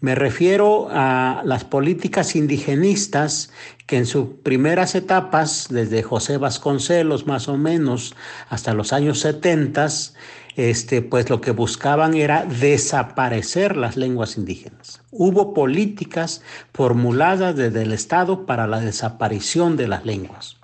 Me 0.00 0.14
refiero 0.14 0.88
a 0.90 1.42
las 1.46 1.64
políticas 1.64 2.36
indigenistas 2.36 3.50
que 3.86 3.96
en 3.96 4.06
sus 4.06 4.26
primeras 4.42 4.94
etapas, 4.94 5.68
desde 5.70 6.02
José 6.02 6.36
Vasconcelos 6.36 7.26
más 7.26 7.48
o 7.48 7.56
menos 7.56 8.14
hasta 8.48 8.74
los 8.74 8.92
años 8.92 9.20
70, 9.20 9.88
este, 10.56 11.02
pues 11.02 11.30
lo 11.30 11.40
que 11.40 11.50
buscaban 11.50 12.14
era 12.14 12.44
desaparecer 12.44 13.76
las 13.76 13.96
lenguas 13.96 14.36
indígenas. 14.36 15.02
Hubo 15.10 15.54
políticas 15.54 16.42
formuladas 16.72 17.56
desde 17.56 17.82
el 17.82 17.92
Estado 17.92 18.46
para 18.46 18.66
la 18.66 18.80
desaparición 18.80 19.76
de 19.76 19.88
las 19.88 20.04
lenguas. 20.04 20.56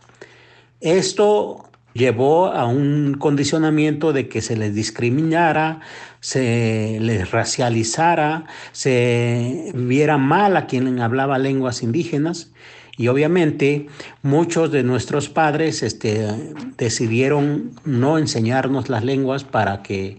Esto 0.80 1.70
llevó 1.92 2.46
a 2.46 2.66
un 2.66 3.14
condicionamiento 3.18 4.12
de 4.12 4.28
que 4.28 4.42
se 4.42 4.56
les 4.56 4.74
discriminara, 4.74 5.80
se 6.20 6.98
les 7.00 7.30
racializara, 7.30 8.44
se 8.72 9.72
viera 9.74 10.18
mal 10.18 10.56
a 10.56 10.66
quien 10.66 11.00
hablaba 11.00 11.38
lenguas 11.38 11.82
indígenas. 11.82 12.52
Y 13.00 13.08
obviamente 13.08 13.86
muchos 14.20 14.70
de 14.70 14.82
nuestros 14.82 15.30
padres 15.30 15.82
este, 15.82 16.28
decidieron 16.76 17.70
no 17.86 18.18
enseñarnos 18.18 18.90
las 18.90 19.04
lenguas 19.04 19.42
para 19.42 19.82
que 19.82 20.18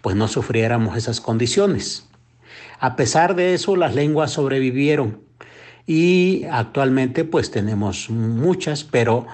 pues 0.00 0.16
no 0.16 0.26
sufriéramos 0.26 0.96
esas 0.96 1.20
condiciones. 1.20 2.08
A 2.80 2.96
pesar 2.96 3.36
de 3.36 3.52
eso, 3.52 3.76
las 3.76 3.94
lenguas 3.94 4.30
sobrevivieron 4.30 5.20
y 5.86 6.44
actualmente 6.50 7.24
pues 7.24 7.50
tenemos 7.50 8.08
muchas, 8.08 8.82
pero 8.82 9.26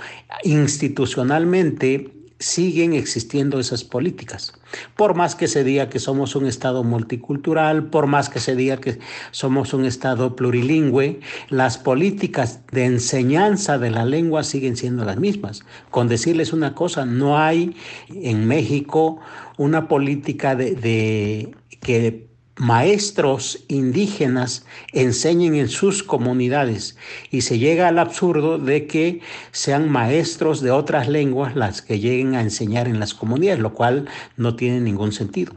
institucionalmente 0.43 2.11
siguen 2.43 2.93
existiendo 2.93 3.59
esas 3.59 3.84
políticas. 3.84 4.53
Por 4.97 5.14
más 5.14 5.34
que 5.34 5.49
se 5.49 5.64
diga 5.64 5.88
que 5.88 5.99
somos 5.99 6.34
un 6.34 6.47
Estado 6.47 6.82
multicultural, 6.82 7.86
por 7.86 8.07
más 8.07 8.28
que 8.28 8.40
se 8.40 8.57
diga 8.57 8.78
que 8.78 8.99
somos 9.30 9.72
un 9.72 9.84
Estado 9.84 10.34
plurilingüe, 10.34 11.20
las 11.49 11.78
políticas 11.78 12.61
de 12.72 12.84
enseñanza 12.84 13.78
de 13.78 13.90
la 13.90 14.05
lengua 14.05 14.43
siguen 14.43 14.76
siendo 14.76 15.05
las 15.05 15.18
mismas. 15.18 15.64
Con 15.90 16.09
decirles 16.09 16.53
una 16.53 16.74
cosa, 16.74 17.07
no 17.07 17.38
hay 17.38 17.76
en 18.09 18.47
México 18.47 19.20
una 19.57 19.88
política 19.88 20.57
de, 20.57 21.55
que 21.80 22.32
maestros 22.57 23.64
indígenas 23.68 24.66
enseñen 24.92 25.55
en 25.55 25.68
sus 25.68 26.03
comunidades 26.03 26.96
y 27.30 27.42
se 27.42 27.59
llega 27.59 27.88
al 27.88 27.98
absurdo 27.98 28.59
de 28.59 28.86
que 28.86 29.20
sean 29.53 29.90
maestros 29.90 30.61
de 30.61 30.70
otras 30.70 31.09
lenguas 31.09 31.57
las 31.57 31.82
que 31.82 31.98
lleguen 31.98 32.34
a 32.34 32.42
enseñar 32.42 32.88
en 32.88 33.00
las 33.00 33.14
comunidades, 33.14 33.61
lo 33.61 33.72
cual 33.74 34.09
no 34.36 34.55
tiene 34.55 34.80
ningún 34.80 35.12
sentido. 35.12 35.55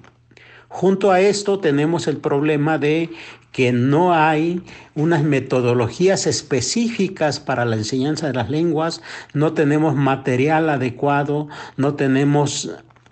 Junto 0.70 1.12
a 1.12 1.22
esto 1.22 1.60
tenemos 1.60 2.08
el 2.08 2.18
problema 2.18 2.78
de 2.78 3.10
que 3.52 3.72
no 3.72 4.14
hay 4.14 4.62
unas 4.96 5.24
metodologías 5.24 6.28
específicas 6.28 7.40
para 7.40 7.64
la 7.64 7.78
enseñanza 7.78 8.28
de 8.28 8.34
las 8.34 8.50
lenguas, 8.50 9.02
no 9.34 9.54
tenemos 9.54 9.96
material 9.96 10.70
adecuado, 10.70 11.48
no 11.78 11.96
tenemos 11.96 12.72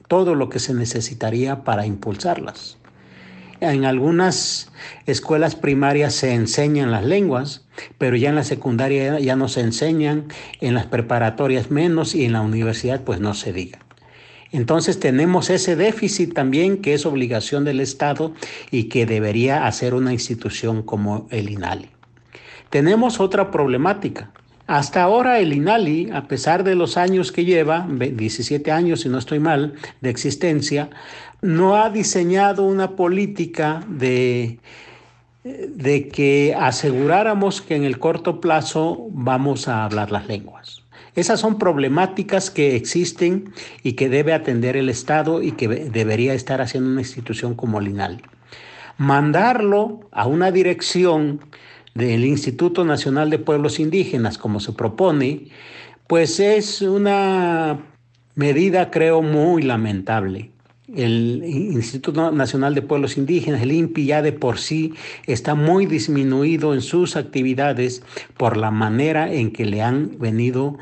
todo 0.10 0.36
lo 0.36 0.50
que 0.50 0.60
se 0.60 0.74
necesitaría 0.74 1.64
para 1.64 1.86
impulsarlas. 1.86 2.78
En 3.72 3.86
algunas 3.86 4.72
escuelas 5.06 5.56
primarias 5.56 6.14
se 6.14 6.34
enseñan 6.34 6.92
las 6.92 7.06
lenguas, 7.06 7.66
pero 7.98 8.18
ya 8.18 8.30
en 8.30 8.36
la 8.36 8.44
secundaria 8.44 9.20
ya 9.20 9.38
no 9.38 9.48
se 9.48 9.62
enseñan, 9.62 10.26
en 10.60 10.74
las 10.74 10.86
preparatorias 10.86 11.72
menos 11.72 12.14
y 12.14 12.26
en 12.26 12.34
la 12.34 12.42
universidad 12.42 13.02
pues 13.06 13.22
no 13.22 13.34
se 13.34 13.54
diga. 13.54 13.80
Entonces 14.52 15.00
tenemos 15.00 15.50
ese 15.50 15.78
déficit 15.78 16.34
también 16.34 16.78
que 16.82 16.94
es 16.94 17.06
obligación 17.06 17.64
del 17.64 17.80
Estado 17.80 18.34
y 18.70 18.84
que 18.84 19.06
debería 19.06 19.66
hacer 19.66 19.94
una 19.94 20.12
institución 20.12 20.84
como 20.84 21.28
el 21.32 21.50
INALI. 21.50 21.90
Tenemos 22.70 23.22
otra 23.22 23.50
problemática. 23.50 24.32
Hasta 24.68 25.04
ahora 25.04 25.40
el 25.40 25.54
INALI, 25.54 26.12
a 26.12 26.28
pesar 26.28 26.64
de 26.64 26.76
los 26.76 26.98
años 26.98 27.32
que 27.32 27.46
lleva, 27.46 27.88
17 27.90 28.72
años 28.72 29.02
si 29.02 29.10
no 29.10 29.18
estoy 29.18 29.40
mal, 29.40 29.74
de 30.02 30.10
existencia, 30.10 30.90
no 31.44 31.76
ha 31.76 31.90
diseñado 31.90 32.64
una 32.64 32.96
política 32.96 33.84
de, 33.90 34.60
de 35.44 36.08
que 36.08 36.56
aseguráramos 36.58 37.62
que 37.62 37.76
en 37.76 37.84
el 37.84 38.00
corto 38.00 38.40
plazo 38.40 39.08
vamos 39.12 39.68
a 39.68 39.84
hablar 39.84 40.10
las 40.10 40.26
lenguas. 40.28 40.84
Esas 41.16 41.42
son 41.42 41.60
problemáticas 41.60 42.50
que 42.50 42.76
existen 42.78 43.54
y 43.84 43.94
que 43.94 44.08
debe 44.08 44.34
atender 44.34 44.78
el 44.78 44.88
Estado 44.88 45.44
y 45.44 45.52
que 45.52 45.68
debería 45.68 46.34
estar 46.34 46.62
haciendo 46.62 46.90
una 46.90 47.02
institución 47.02 47.56
como 47.56 47.80
el 47.80 47.90
INALI. 47.90 48.24
Mandarlo 48.98 50.00
a 50.12 50.26
una 50.26 50.50
dirección 50.50 51.42
del 51.94 52.24
Instituto 52.24 52.86
Nacional 52.86 53.30
de 53.30 53.38
Pueblos 53.38 53.80
Indígenas, 53.80 54.38
como 54.38 54.62
se 54.62 54.72
propone, 54.72 55.50
pues 56.08 56.40
es 56.40 56.82
una 56.82 57.80
medida, 58.34 58.90
creo, 58.90 59.22
muy 59.22 59.62
lamentable. 59.62 60.54
El 60.96 61.44
Instituto 61.44 62.32
Nacional 62.32 62.76
de 62.76 62.82
Pueblos 62.82 63.18
Indígenas, 63.18 63.62
el 63.62 63.72
INPI, 63.72 64.06
ya 64.06 64.22
de 64.22 64.32
por 64.32 64.60
sí 64.60 64.94
está 65.26 65.56
muy 65.56 65.86
disminuido 65.86 66.74
en 66.74 66.82
sus 66.82 67.16
actividades 67.16 68.04
por 68.38 68.58
la 68.58 68.72
manera 68.72 69.32
en 69.32 69.52
que 69.52 69.66
le 69.66 69.82
han 69.82 70.20
venido 70.20 70.78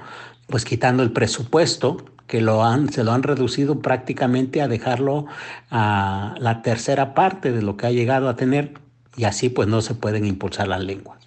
pues 0.47 0.65
quitando 0.65 1.01
el 1.01 1.11
presupuesto 1.11 2.05
que 2.27 2.41
lo 2.41 2.63
han, 2.63 2.91
se 2.91 3.03
lo 3.03 3.11
han 3.11 3.23
reducido 3.23 3.81
prácticamente 3.81 4.61
a 4.61 4.67
dejarlo 4.67 5.25
a 5.69 6.35
la 6.39 6.61
tercera 6.61 7.13
parte 7.13 7.51
de 7.51 7.61
lo 7.61 7.75
que 7.75 7.87
ha 7.87 7.91
llegado 7.91 8.29
a 8.29 8.35
tener 8.35 8.73
y 9.17 9.25
así 9.25 9.49
pues 9.49 9.67
no 9.67 9.81
se 9.81 9.95
pueden 9.95 10.25
impulsar 10.25 10.67
las 10.67 10.81
lenguas. 10.81 11.19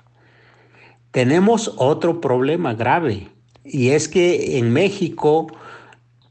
Tenemos 1.10 1.74
otro 1.76 2.20
problema 2.20 2.74
grave 2.74 3.28
y 3.64 3.90
es 3.90 4.08
que 4.08 4.58
en 4.58 4.72
México 4.72 5.46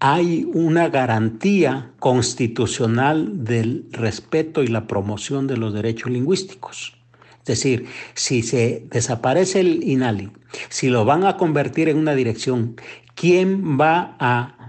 hay 0.06 0.46
una 0.54 0.90
garantía 0.90 1.94
constitucional 2.00 3.46
del 3.46 3.86
respeto 3.94 4.62
y 4.62 4.68
la 4.68 4.86
promoción 4.86 5.48
de 5.48 5.56
los 5.56 5.74
derechos 5.74 6.12
lingüísticos. 6.12 6.98
Es 7.40 7.46
decir, 7.46 7.86
si 8.14 8.44
se 8.44 8.86
desaparece 8.92 9.62
el 9.62 9.82
INALI, 9.82 10.30
si 10.68 10.90
lo 10.90 11.06
van 11.06 11.24
a 11.24 11.38
convertir 11.38 11.88
en 11.88 11.96
una 11.96 12.16
dirección, 12.16 12.76
¿quién 13.16 13.80
va 13.80 14.18
a 14.20 14.64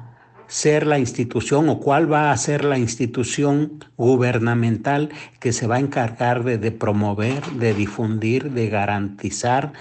ser 0.47 0.87
la 0.87 1.01
institución 1.01 1.69
o 1.69 1.81
cuál 1.81 2.13
va 2.13 2.31
a 2.31 2.37
ser 2.37 2.65
la 2.65 2.79
institución 2.79 3.85
gubernamental 3.97 5.11
que 5.41 5.53
se 5.53 5.67
va 5.67 5.77
a 5.77 5.81
encargar 5.81 6.45
de, 6.45 6.71
promover, 6.71 7.45
de 7.59 7.75
difundir, 7.75 8.53
de 8.53 8.69
garantizar 8.69 9.73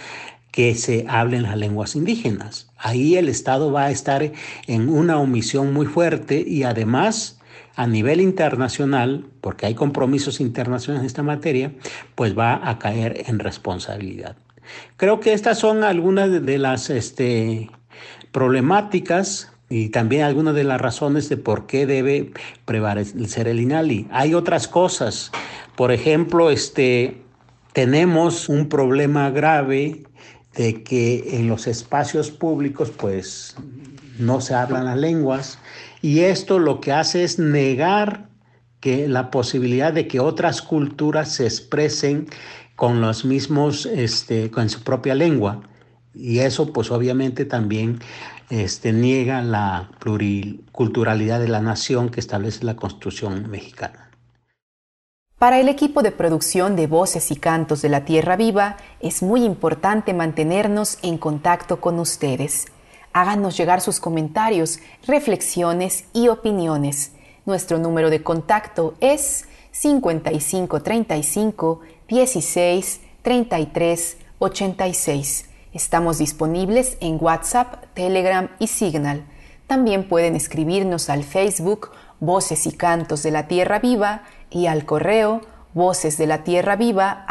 que 0.54 0.76
se 0.76 1.04
hablen 1.10 1.42
las 1.42 1.58
lenguas 1.58 1.96
indígenas. 1.96 2.70
Ahí 2.78 3.16
el 3.16 3.28
Estado 3.28 3.72
va 3.72 3.86
a 3.86 3.92
estar 3.92 4.32
en 4.68 4.88
una 4.88 5.18
omisión 5.18 5.74
muy 5.74 5.88
fuerte 5.88 6.46
y 6.48 6.62
además 6.62 7.40
a 7.76 7.88
nivel 7.88 8.22
internacional, 8.22 9.26
porque 9.42 9.66
hay 9.66 9.74
compromisos 9.74 10.40
internacionales 10.40 11.02
en 11.02 11.08
esta 11.08 11.24
materia, 11.24 11.74
pues 12.14 12.38
va 12.38 12.70
a 12.70 12.78
caer 12.78 13.24
en 13.26 13.40
responsabilidad. 13.40 14.36
Creo 14.96 15.20
que 15.20 15.34
estas 15.34 15.58
son 15.58 15.84
algunas 15.84 16.46
de 16.46 16.58
las 16.60 16.92
este, 16.92 17.72
problemáticas 18.32 19.52
y 19.70 19.90
también 19.90 20.22
algunas 20.22 20.54
de 20.54 20.66
las 20.66 20.80
razones 20.80 21.30
de 21.30 21.38
por 21.38 21.66
qué 21.66 21.88
debe 21.88 22.32
prevalecer 22.66 23.48
el 23.48 23.60
INALI. 23.60 24.08
Hay 24.12 24.36
otras 24.36 24.68
cosas. 24.68 25.32
Por 25.76 25.92
ejemplo, 25.92 26.52
este, 26.52 27.24
tenemos 27.74 28.50
un 28.50 28.70
problema 28.70 29.32
grave 29.32 30.04
de 30.56 30.84
que 30.84 31.40
en 31.40 31.48
los 31.48 31.68
espacios 31.68 32.32
públicos 32.32 32.92
pues 32.92 33.56
no 34.20 34.42
se 34.42 34.54
hablan 34.54 34.86
las 34.86 34.98
lenguas 34.98 35.60
y 36.02 36.20
esto 36.20 36.60
lo 36.60 36.82
que 36.82 36.92
hace 36.92 37.24
es 37.24 37.40
negar 37.40 38.30
que 38.80 39.08
la 39.08 39.32
posibilidad 39.32 39.94
de 39.94 40.08
que 40.10 40.20
otras 40.20 40.62
culturas 40.62 41.32
se 41.32 41.46
expresen 41.46 42.28
con 42.76 43.00
los 43.00 43.24
mismos, 43.24 43.86
este, 43.86 44.52
con 44.52 44.70
su 44.70 44.84
propia 44.84 45.16
lengua. 45.16 45.62
Y 46.14 46.40
eso 46.40 46.74
pues 46.74 46.92
obviamente 46.92 47.46
también 47.46 48.00
este, 48.50 48.92
niega 48.92 49.42
la 49.42 49.90
pluriculturalidad 50.00 51.40
de 51.40 51.48
la 51.48 51.62
nación 51.62 52.10
que 52.10 52.20
establece 52.20 52.66
la 52.66 52.76
Constitución 52.76 53.50
mexicana. 53.50 54.10
Para 55.44 55.60
el 55.60 55.68
equipo 55.68 56.04
de 56.04 56.14
producción 56.14 56.78
de 56.78 56.88
Voces 56.88 57.30
y 57.30 57.36
Cantos 57.36 57.82
de 57.82 57.90
la 57.90 58.06
Tierra 58.06 58.38
Viva 58.38 58.78
es 59.02 59.22
muy 59.22 59.44
importante 59.44 60.14
mantenernos 60.14 61.00
en 61.02 61.18
contacto 61.18 61.82
con 61.82 62.00
ustedes. 62.00 62.68
Háganos 63.12 63.58
llegar 63.58 63.82
sus 63.82 64.00
comentarios, 64.00 64.80
reflexiones 65.06 66.06
y 66.14 66.30
opiniones. 66.30 67.12
Nuestro 67.46 67.78
número 67.78 68.10
de 68.10 68.24
contacto 68.24 68.94
es 69.02 69.50
5535 69.72 71.82
16 72.08 73.02
33 73.22 74.18
86. 74.40 75.50
Estamos 75.74 76.20
disponibles 76.20 76.96
en 77.02 77.18
WhatsApp, 77.20 77.84
Telegram 77.94 78.50
y 78.60 78.68
Signal. 78.68 79.26
También 79.68 80.08
pueden 80.08 80.38
escribirnos 80.38 81.10
al 81.10 81.26
Facebook 81.26 81.92
Voces 82.22 82.66
y 82.66 82.72
Cantos 82.72 83.24
de 83.24 83.32
la 83.32 83.50
Tierra 83.50 83.80
Viva 83.80 84.24
y 84.54 84.68
al 84.68 84.86
correo 84.86 85.42
voces 85.74 86.18
de 86.18 86.28
la 86.28 86.44
tierra 86.44 86.76
viva 86.76 87.26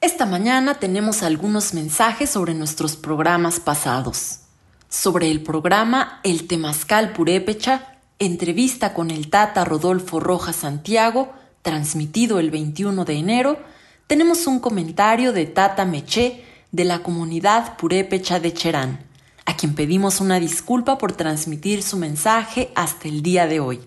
esta 0.00 0.26
mañana 0.26 0.74
tenemos 0.74 1.22
algunos 1.22 1.72
mensajes 1.72 2.28
sobre 2.28 2.52
nuestros 2.52 2.96
programas 2.96 3.60
pasados. 3.60 4.40
Sobre 4.88 5.30
el 5.30 5.42
programa 5.42 6.20
El 6.22 6.46
Temazcal 6.46 7.12
Purépecha, 7.12 7.98
entrevista 8.18 8.92
con 8.92 9.10
el 9.10 9.30
Tata 9.30 9.64
Rodolfo 9.64 10.20
Rojas 10.20 10.56
Santiago, 10.56 11.32
transmitido 11.62 12.38
el 12.38 12.50
21 12.50 13.04
de 13.04 13.14
enero, 13.14 13.58
tenemos 14.06 14.46
un 14.46 14.60
comentario 14.60 15.32
de 15.32 15.46
Tata 15.46 15.84
Meché 15.86 16.44
de 16.72 16.84
la 16.84 16.98
comunidad 16.98 17.76
Purépecha 17.78 18.38
de 18.38 18.52
Cherán, 18.52 19.00
a 19.46 19.56
quien 19.56 19.74
pedimos 19.74 20.20
una 20.20 20.38
disculpa 20.38 20.98
por 20.98 21.12
transmitir 21.12 21.82
su 21.82 21.96
mensaje 21.96 22.70
hasta 22.74 23.08
el 23.08 23.22
día 23.22 23.46
de 23.46 23.60
hoy. 23.60 23.80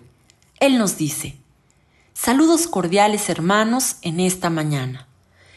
Él 0.58 0.78
nos 0.78 0.96
dice, 0.96 1.36
Saludos 2.14 2.66
cordiales 2.66 3.30
hermanos 3.30 3.96
en 4.02 4.20
esta 4.20 4.50
mañana. 4.50 5.06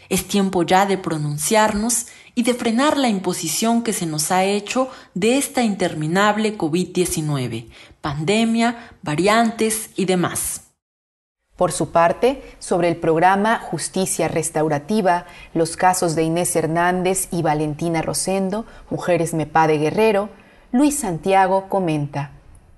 Es 0.09 0.27
tiempo 0.27 0.63
ya 0.63 0.85
de 0.85 0.97
pronunciarnos 0.97 2.07
y 2.35 2.43
de 2.43 2.53
frenar 2.53 2.97
la 2.97 3.09
imposición 3.09 3.83
que 3.83 3.93
se 3.93 4.05
nos 4.05 4.31
ha 4.31 4.43
hecho 4.43 4.89
de 5.13 5.37
esta 5.37 5.63
interminable 5.63 6.57
COVID-19, 6.57 7.69
pandemia, 8.01 8.91
variantes 9.01 9.89
y 9.95 10.05
demás. 10.05 10.72
Por 11.63 11.71
su 11.71 11.93
parte, 11.93 12.43
sobre 12.59 12.89
el 12.89 12.97
programa 12.97 13.57
Justicia 13.57 14.27
Restaurativa, 14.27 15.27
los 15.53 15.77
casos 15.77 16.13
de 16.13 16.23
Inés 16.23 16.53
Hernández 16.57 17.29
y 17.31 17.41
Valentina 17.41 18.01
Rosendo, 18.01 18.65
mujeres 18.89 19.33
MEPA 19.33 19.67
de 19.67 19.77
Guerrero, 19.77 20.29
Luis 20.73 20.99
Santiago 20.99 21.69
comenta, 21.69 22.31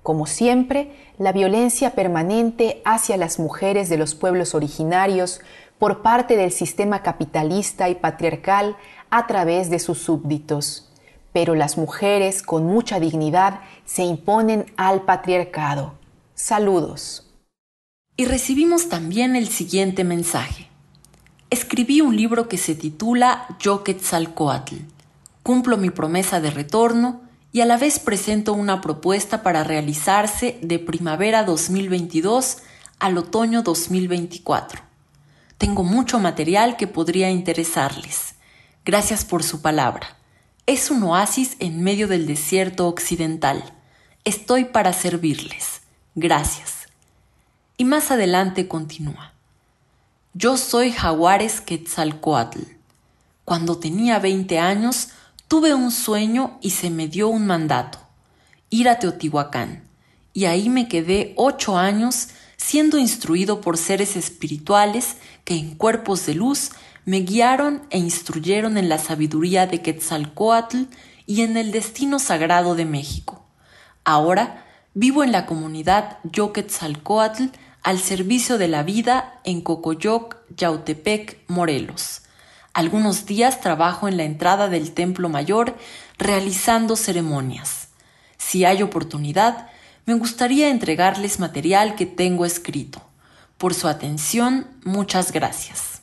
como 0.04 0.26
siempre, 0.26 0.92
la 1.18 1.32
violencia 1.32 1.96
permanente 1.96 2.80
hacia 2.84 3.16
las 3.16 3.40
mujeres 3.40 3.88
de 3.88 3.96
los 3.96 4.14
pueblos 4.14 4.54
originarios 4.54 5.40
por 5.80 6.02
parte 6.02 6.36
del 6.36 6.52
sistema 6.52 7.02
capitalista 7.02 7.88
y 7.88 7.96
patriarcal 7.96 8.76
a 9.10 9.26
través 9.26 9.68
de 9.68 9.80
sus 9.80 9.98
súbditos. 9.98 10.92
Pero 11.32 11.56
las 11.56 11.76
mujeres 11.76 12.40
con 12.40 12.66
mucha 12.66 13.00
dignidad 13.00 13.62
se 13.84 14.04
imponen 14.04 14.64
al 14.76 15.02
patriarcado. 15.02 15.94
Saludos. 16.36 17.25
Y 18.18 18.24
recibimos 18.24 18.88
también 18.88 19.36
el 19.36 19.48
siguiente 19.48 20.02
mensaje. 20.02 20.68
Escribí 21.50 22.00
un 22.00 22.16
libro 22.16 22.48
que 22.48 22.56
se 22.56 22.74
titula 22.74 23.46
Yo 23.60 23.84
Quetzalcoatl. 23.84 24.76
Cumplo 25.42 25.76
mi 25.76 25.90
promesa 25.90 26.40
de 26.40 26.50
retorno 26.50 27.20
y 27.52 27.60
a 27.60 27.66
la 27.66 27.76
vez 27.76 27.98
presento 27.98 28.54
una 28.54 28.80
propuesta 28.80 29.42
para 29.42 29.64
realizarse 29.64 30.58
de 30.62 30.78
primavera 30.78 31.44
2022 31.44 32.58
al 32.98 33.18
otoño 33.18 33.62
2024. 33.62 34.80
Tengo 35.58 35.84
mucho 35.84 36.18
material 36.18 36.76
que 36.76 36.86
podría 36.86 37.30
interesarles. 37.30 38.34
Gracias 38.84 39.24
por 39.24 39.42
su 39.42 39.60
palabra. 39.60 40.16
Es 40.66 40.90
un 40.90 41.02
oasis 41.02 41.56
en 41.58 41.82
medio 41.82 42.08
del 42.08 42.26
desierto 42.26 42.88
occidental. 42.88 43.62
Estoy 44.24 44.64
para 44.64 44.92
servirles. 44.92 45.82
Gracias. 46.14 46.75
Y 47.78 47.84
más 47.84 48.10
adelante 48.10 48.68
continúa. 48.68 49.32
Yo 50.32 50.56
soy 50.56 50.92
Jaguares 50.92 51.60
Quetzalcoatl. 51.60 52.60
Cuando 53.44 53.76
tenía 53.76 54.18
20 54.18 54.58
años, 54.58 55.08
tuve 55.46 55.74
un 55.74 55.90
sueño 55.90 56.58
y 56.62 56.70
se 56.70 56.88
me 56.88 57.06
dio 57.06 57.28
un 57.28 57.46
mandato. 57.46 57.98
Ir 58.70 58.88
a 58.88 58.98
Teotihuacán. 58.98 59.82
Y 60.32 60.46
ahí 60.46 60.70
me 60.70 60.88
quedé 60.88 61.34
ocho 61.36 61.76
años 61.76 62.28
siendo 62.56 62.96
instruido 62.96 63.60
por 63.60 63.76
seres 63.76 64.16
espirituales 64.16 65.16
que 65.44 65.56
en 65.56 65.74
cuerpos 65.74 66.24
de 66.24 66.34
luz 66.34 66.70
me 67.04 67.18
guiaron 67.18 67.82
e 67.90 67.98
instruyeron 67.98 68.78
en 68.78 68.88
la 68.88 68.96
sabiduría 68.98 69.66
de 69.66 69.82
Quetzalcoatl 69.82 70.84
y 71.26 71.42
en 71.42 71.58
el 71.58 71.72
destino 71.72 72.18
sagrado 72.20 72.74
de 72.74 72.86
México. 72.86 73.44
Ahora 74.02 74.64
vivo 74.94 75.22
en 75.22 75.30
la 75.30 75.44
comunidad 75.44 76.18
Yo 76.24 76.54
Quetzalcoatl 76.54 77.44
al 77.86 78.00
servicio 78.00 78.58
de 78.58 78.66
la 78.66 78.82
vida 78.82 79.38
en 79.44 79.60
Cocoyoc, 79.60 80.38
Yautepec, 80.56 81.38
Morelos. 81.46 82.22
Algunos 82.74 83.26
días 83.26 83.60
trabajo 83.60 84.08
en 84.08 84.16
la 84.16 84.24
entrada 84.24 84.68
del 84.68 84.90
Templo 84.90 85.28
Mayor 85.28 85.76
realizando 86.18 86.96
ceremonias. 86.96 87.90
Si 88.38 88.64
hay 88.64 88.82
oportunidad, 88.82 89.68
me 90.04 90.14
gustaría 90.14 90.68
entregarles 90.68 91.38
material 91.38 91.94
que 91.94 92.06
tengo 92.06 92.44
escrito. 92.44 93.00
Por 93.56 93.72
su 93.72 93.86
atención, 93.86 94.66
muchas 94.84 95.30
gracias. 95.30 96.02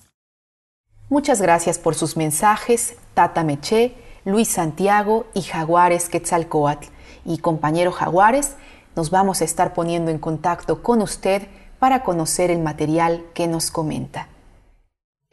Muchas 1.09 1.41
gracias 1.41 1.79
por 1.79 1.95
sus 1.95 2.15
mensajes, 2.15 2.95
Tata 3.13 3.43
Meché, 3.43 3.93
Luis 4.23 4.47
Santiago 4.47 5.27
y 5.33 5.41
Jaguares 5.41 6.07
Quetzalcoatl. 6.07 6.87
Y 7.25 7.39
compañero 7.39 7.91
Jaguares, 7.91 8.55
nos 8.95 9.09
vamos 9.09 9.41
a 9.41 9.43
estar 9.43 9.73
poniendo 9.73 10.11
en 10.11 10.19
contacto 10.19 10.81
con 10.81 11.01
usted 11.01 11.49
para 11.83 12.01
conocer 12.01 12.49
el 12.49 12.59
material 12.59 13.25
que 13.33 13.45
nos 13.45 13.69
comenta. 13.69 14.29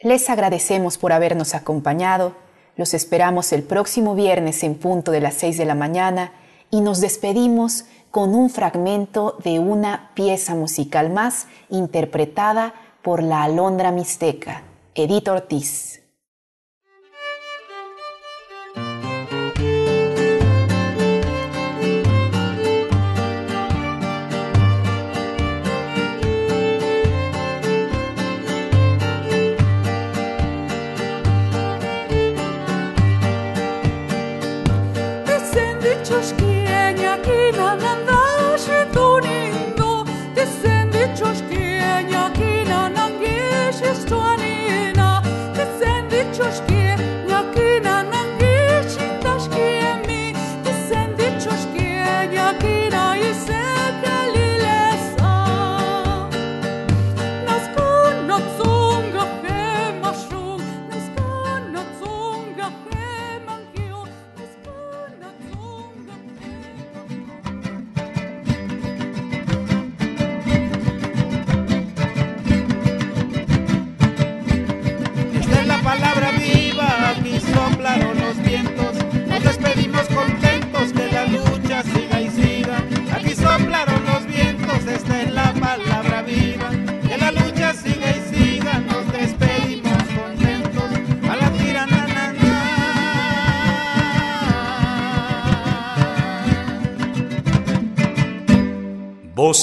Les 0.01 0.29
agradecemos 0.29 0.97
por 0.97 1.13
habernos 1.13 1.55
acompañado. 1.55 2.35
Los 2.75 2.93
esperamos 2.93 3.53
el 3.53 3.63
próximo 3.63 4.15
viernes 4.15 4.61
en 4.63 4.75
punto 4.75 5.11
de 5.11 5.21
las 5.21 5.35
6 5.35 5.57
de 5.57 5.63
la 5.63 5.75
mañana 5.75 6.33
y 6.69 6.81
nos 6.81 6.99
despedimos 6.99 7.85
con 8.11 8.35
un 8.35 8.49
fragmento 8.49 9.37
de 9.45 9.59
una 9.59 10.11
pieza 10.13 10.53
musical 10.53 11.09
más 11.09 11.47
interpretada 11.69 12.73
por 13.01 13.23
la 13.23 13.43
Alondra 13.43 13.93
Mixteca, 13.93 14.63
Edith 14.93 15.29
Ortiz. 15.29 15.90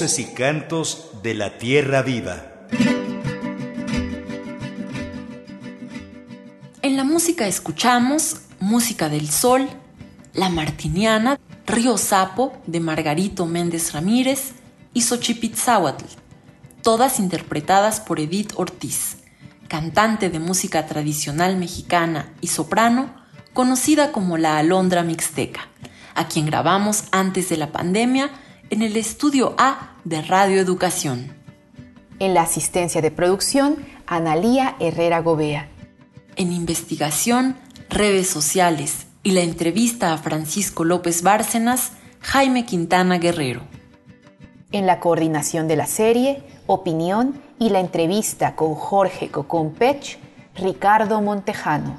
Y 0.00 0.24
cantos 0.26 1.10
de 1.24 1.34
la 1.34 1.58
tierra 1.58 2.02
viva. 2.02 2.36
En 6.82 6.96
la 6.96 7.02
música 7.02 7.48
escuchamos 7.48 8.42
Música 8.60 9.08
del 9.08 9.28
Sol, 9.28 9.68
La 10.34 10.50
Martiniana, 10.50 11.40
Río 11.66 11.98
Sapo 11.98 12.52
de 12.68 12.78
Margarito 12.78 13.44
Méndez 13.46 13.92
Ramírez 13.92 14.52
y 14.94 15.02
Xochipitzahuatl, 15.02 16.04
todas 16.82 17.18
interpretadas 17.18 17.98
por 17.98 18.20
Edith 18.20 18.52
Ortiz, 18.54 19.16
cantante 19.66 20.30
de 20.30 20.38
música 20.38 20.86
tradicional 20.86 21.56
mexicana 21.56 22.32
y 22.40 22.46
soprano, 22.46 23.12
conocida 23.52 24.12
como 24.12 24.38
la 24.38 24.58
Alondra 24.58 25.02
Mixteca, 25.02 25.66
a 26.14 26.28
quien 26.28 26.46
grabamos 26.46 27.02
antes 27.10 27.48
de 27.48 27.56
la 27.56 27.72
pandemia 27.72 28.30
en 28.70 28.82
el 28.82 28.96
estudio 28.96 29.54
A 29.56 29.94
de 30.04 30.20
Radio 30.20 30.60
Educación. 30.60 31.32
En 32.18 32.34
la 32.34 32.42
asistencia 32.42 33.00
de 33.00 33.10
producción, 33.10 33.76
Analía 34.06 34.76
Herrera 34.78 35.20
Gobea. 35.20 35.68
En 36.36 36.52
investigación, 36.52 37.56
redes 37.88 38.28
sociales 38.28 39.06
y 39.22 39.30
la 39.30 39.40
entrevista 39.40 40.12
a 40.12 40.18
Francisco 40.18 40.84
López 40.84 41.22
Bárcenas, 41.22 41.92
Jaime 42.20 42.66
Quintana 42.66 43.18
Guerrero. 43.18 43.62
En 44.70 44.86
la 44.86 45.00
coordinación 45.00 45.66
de 45.66 45.76
la 45.76 45.86
serie, 45.86 46.42
opinión 46.66 47.40
y 47.58 47.70
la 47.70 47.80
entrevista 47.80 48.54
con 48.54 48.74
Jorge 48.74 49.30
Cocompech, 49.30 50.18
Ricardo 50.54 51.22
Montejano. 51.22 51.98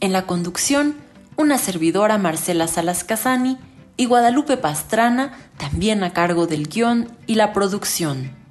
En 0.00 0.12
la 0.12 0.26
conducción, 0.26 0.96
una 1.36 1.58
servidora 1.58 2.16
Marcela 2.16 2.68
Salas 2.68 3.04
Casani 3.04 3.58
y 3.96 4.06
Guadalupe 4.06 4.56
Pastrana, 4.56 5.38
también 5.56 6.02
a 6.02 6.12
cargo 6.12 6.46
del 6.46 6.68
guion 6.68 7.08
y 7.26 7.36
la 7.36 7.52
producción. 7.52 8.43